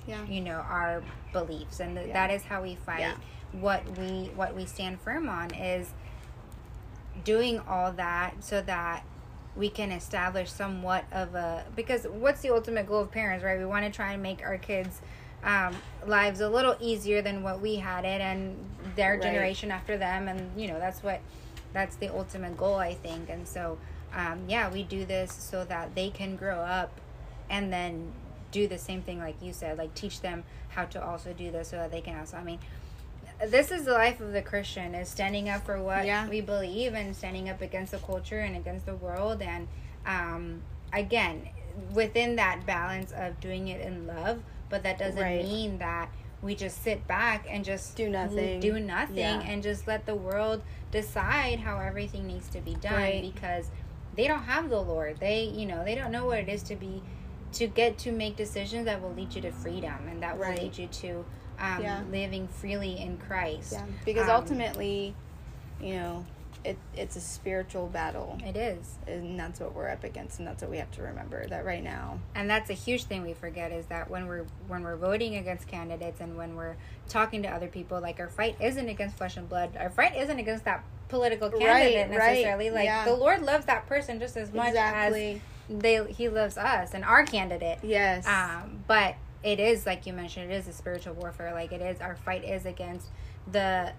yeah. 0.08 0.24
you 0.26 0.40
know 0.40 0.56
our 0.56 1.04
beliefs 1.32 1.78
and 1.78 1.94
Yeah. 1.96 2.12
that 2.14 2.32
is 2.32 2.42
how 2.42 2.62
we 2.62 2.74
fight 2.74 3.14
what 3.52 3.96
we 3.96 4.30
what 4.34 4.56
we 4.56 4.64
stand 4.66 5.00
firm 5.00 5.28
on 5.28 5.54
is 5.54 5.88
doing 7.22 7.60
all 7.68 7.92
that 7.92 8.42
so 8.42 8.60
that 8.62 9.04
we 9.56 9.68
can 9.68 9.92
establish 9.92 10.50
somewhat 10.50 11.04
of 11.12 11.34
a 11.34 11.64
because 11.76 12.04
what's 12.06 12.40
the 12.40 12.50
ultimate 12.50 12.86
goal 12.88 13.02
of 13.02 13.12
parents 13.12 13.44
right 13.44 13.58
we 13.58 13.64
want 13.66 13.84
to 13.84 13.90
try 13.92 14.12
and 14.14 14.22
make 14.22 14.42
our 14.42 14.58
kids 14.58 15.00
um, 15.44 15.74
lives 16.06 16.40
a 16.40 16.48
little 16.48 16.76
easier 16.80 17.22
than 17.22 17.42
what 17.42 17.60
we 17.60 17.76
had 17.76 18.04
it 18.04 18.20
and 18.20 18.56
their 18.96 19.12
Right. 19.14 19.22
generation 19.22 19.70
after 19.70 19.96
them 19.96 20.28
and 20.28 20.60
you 20.60 20.68
know 20.68 20.78
that's 20.78 21.02
what 21.02 21.20
that's 21.72 21.96
the 21.96 22.08
ultimate 22.08 22.56
goal 22.56 22.74
i 22.76 22.94
think 22.94 23.28
and 23.30 23.46
so 23.46 23.78
um, 24.14 24.40
yeah 24.48 24.70
we 24.70 24.82
do 24.82 25.04
this 25.04 25.32
so 25.32 25.64
that 25.64 25.94
they 25.94 26.10
can 26.10 26.36
grow 26.36 26.58
up 26.58 26.90
and 27.48 27.72
then 27.72 28.12
do 28.50 28.66
the 28.66 28.78
same 28.78 29.00
thing 29.02 29.18
like 29.18 29.36
you 29.40 29.52
said 29.52 29.78
like 29.78 29.94
teach 29.94 30.20
them 30.20 30.42
how 30.70 30.84
to 30.84 31.02
also 31.02 31.32
do 31.32 31.50
this 31.50 31.68
so 31.68 31.76
that 31.76 31.90
they 31.92 32.00
can 32.00 32.18
also 32.18 32.36
i 32.36 32.42
mean 32.42 32.58
this 33.48 33.70
is 33.70 33.84
the 33.84 33.92
life 33.92 34.20
of 34.20 34.32
the 34.32 34.42
christian 34.42 34.94
is 34.94 35.08
standing 35.08 35.48
up 35.48 35.64
for 35.64 35.80
what 35.82 36.04
Yeah. 36.04 36.28
we 36.28 36.40
believe 36.40 36.94
and 36.94 37.14
standing 37.16 37.48
up 37.48 37.62
against 37.62 37.92
the 37.92 37.98
culture 37.98 38.40
and 38.40 38.56
against 38.56 38.84
the 38.86 38.96
world 38.96 39.40
and 39.40 39.68
um, 40.06 40.60
again 40.92 41.48
within 41.94 42.36
that 42.36 42.66
balance 42.66 43.12
of 43.12 43.38
doing 43.40 43.68
it 43.68 43.80
in 43.80 44.06
love 44.06 44.42
but 44.70 44.82
that 44.84 44.98
doesn't 44.98 45.20
Right. 45.20 45.44
mean 45.44 45.76
that 45.78 46.08
we 46.42 46.54
just 46.54 46.82
sit 46.82 47.06
back 47.06 47.46
and 47.50 47.62
just 47.66 47.94
Do 47.96 48.08
nothing. 48.08 48.60
do 48.60 48.80
nothing 48.80 49.16
Yeah. 49.18 49.42
and 49.42 49.62
just 49.62 49.86
let 49.86 50.06
the 50.06 50.14
world 50.14 50.62
decide 50.90 51.60
how 51.60 51.78
everything 51.78 52.26
needs 52.26 52.48
to 52.50 52.60
be 52.60 52.74
done 52.76 52.94
Right. 52.94 53.20
because 53.20 53.70
they 54.16 54.26
don't 54.26 54.44
have 54.44 54.70
the 54.70 54.80
lord 54.80 55.18
they 55.20 55.42
you 55.44 55.66
know 55.66 55.84
they 55.84 55.94
don't 55.94 56.10
know 56.10 56.24
what 56.26 56.38
it 56.38 56.48
is 56.48 56.62
to 56.64 56.76
be 56.76 57.02
to 57.52 57.66
get 57.66 57.98
to 57.98 58.10
make 58.12 58.36
decisions 58.36 58.84
that 58.86 59.00
will 59.02 59.12
lead 59.12 59.34
you 59.34 59.42
to 59.42 59.50
freedom 59.52 60.08
and 60.08 60.22
that 60.22 60.36
will 60.38 60.44
Right. 60.46 60.62
lead 60.62 60.78
you 60.78 60.86
to 60.86 61.24
um, 61.58 61.82
Yeah. 61.82 62.02
living 62.10 62.48
freely 62.48 62.98
in 62.98 63.18
christ 63.18 63.72
Yeah. 63.74 63.84
Because 64.06 64.28
Um, 64.28 64.36
ultimately, 64.36 65.14
you 65.80 65.94
know, 65.96 66.24
it 66.64 66.76
it's 66.96 67.16
a 67.16 67.20
spiritual 67.20 67.86
battle. 67.86 68.38
it 68.44 68.56
is 68.56 68.98
And 69.06 69.38
that's 69.40 69.60
what 69.60 69.74
we're 69.74 69.88
up 69.88 70.04
against 70.04 70.38
and 70.38 70.46
that's 70.48 70.60
what 70.62 70.70
we 70.70 70.76
have 70.78 70.90
to 70.92 71.02
remember 71.02 71.46
that 71.48 71.64
right 71.64 71.82
now. 71.82 72.20
and 72.34 72.50
that's 72.50 72.68
a 72.70 72.74
huge 72.74 73.04
thing 73.04 73.22
we 73.22 73.32
forget 73.34 73.72
is 73.72 73.86
that 73.86 74.10
when 74.10 74.26
we're 74.26 74.44
when 74.68 74.82
we're 74.82 74.96
voting 74.96 75.36
against 75.36 75.66
candidates 75.68 76.20
and 76.20 76.36
when 76.36 76.56
we're 76.56 76.76
talking 77.08 77.42
to 77.44 77.48
other 77.48 77.68
people 77.68 78.00
like 78.00 78.20
our 78.20 78.28
fight 78.28 78.56
isn't 78.60 78.88
against 78.88 79.16
flesh 79.16 79.36
and 79.36 79.48
blood 79.48 79.70
our 79.78 79.90
fight 79.90 80.14
isn't 80.16 80.38
against 80.38 80.64
that 80.66 80.84
political 81.08 81.50
candidate 81.50 82.08
Right, 82.10 82.16
right, 82.18 82.28
necessarily 82.30 82.70
like 82.70 82.84
yeah. 82.84 83.04
the 83.04 83.14
lord 83.14 83.42
loves 83.42 83.64
that 83.66 83.86
person 83.86 84.18
just 84.20 84.36
as 84.36 84.52
much 84.52 84.68
Exactly. 84.68 85.40
as 85.70 85.78
they 85.80 86.12
he 86.12 86.28
loves 86.28 86.56
us 86.58 86.94
and 86.94 87.04
our 87.04 87.24
candidate 87.24 87.78
Yes. 87.82 88.26
um 88.28 88.84
but 88.86 89.14
it 89.42 89.58
is 89.58 89.86
like 89.86 90.06
you 90.06 90.12
mentioned 90.12 90.52
it 90.52 90.54
is 90.54 90.68
a 90.68 90.72
spiritual 90.72 91.14
warfare 91.14 91.52
like 91.54 91.72
it 91.72 91.80
is 91.80 92.00
our 92.02 92.16
fight 92.16 92.44
is 92.44 92.66
against 92.66 93.06
the 93.50 93.92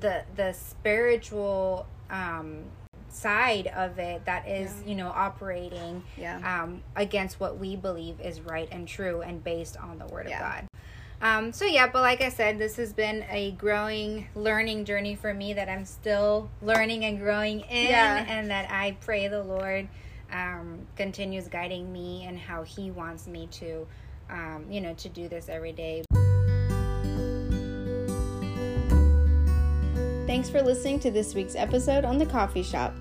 the 0.00 0.24
the 0.36 0.52
spiritual 0.52 1.86
um 2.10 2.64
side 3.10 3.68
of 3.68 3.98
it 3.98 4.24
that 4.26 4.46
is 4.48 4.70
Yeah. 4.82 4.88
you 4.90 4.94
know 4.96 5.08
operating 5.08 6.02
Yeah. 6.16 6.62
um 6.62 6.82
against 6.94 7.40
what 7.40 7.58
we 7.58 7.74
believe 7.76 8.20
is 8.20 8.40
right 8.40 8.68
and 8.70 8.86
true 8.86 9.22
and 9.22 9.42
based 9.42 9.76
on 9.76 9.98
the 9.98 10.06
word 10.06 10.26
Yeah. 10.28 10.36
of 10.36 10.40
god 10.40 10.68
um 11.20 11.52
so 11.52 11.64
yeah 11.64 11.86
but 11.88 12.00
like 12.02 12.20
i 12.20 12.28
said 12.28 12.58
this 12.58 12.76
has 12.76 12.92
been 12.92 13.24
a 13.30 13.52
growing 13.52 14.28
learning 14.34 14.84
journey 14.84 15.14
for 15.14 15.32
me 15.34 15.52
that 15.54 15.68
i'm 15.68 15.84
still 15.84 16.48
learning 16.62 17.04
and 17.06 17.18
growing 17.18 17.60
in 17.60 17.90
and 17.90 18.50
that 18.50 18.70
i 18.70 18.96
pray 19.00 19.26
the 19.26 19.42
lord 19.42 19.88
um 20.30 20.86
continues 20.94 21.48
guiding 21.48 21.90
me 21.92 22.24
and 22.26 22.38
how 22.38 22.62
he 22.62 22.90
wants 22.90 23.26
me 23.26 23.48
to 23.50 23.86
um 24.30 24.66
you 24.70 24.80
know 24.80 24.92
to 24.94 25.08
do 25.08 25.28
this 25.28 25.48
every 25.48 25.72
day 25.72 26.04
Thanks 30.28 30.50
for 30.50 30.60
listening 30.60 31.00
to 31.00 31.10
this 31.10 31.34
week's 31.34 31.56
episode 31.56 32.04
on 32.04 32.18
The 32.18 32.26
Coffee 32.26 32.62
Shop. 32.62 32.94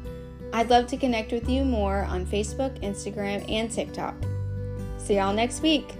I'd 0.53 0.69
love 0.69 0.87
to 0.87 0.95
connect 0.95 1.33
with 1.33 1.49
you 1.49 1.65
more 1.65 2.05
on 2.05 2.25
Facebook, 2.25 2.81
Instagram, 2.81 3.43
and 3.51 3.69
TikTok. 3.69 4.15
See 4.97 5.17
y'all 5.17 5.33
next 5.33 5.61
week. 5.61 5.93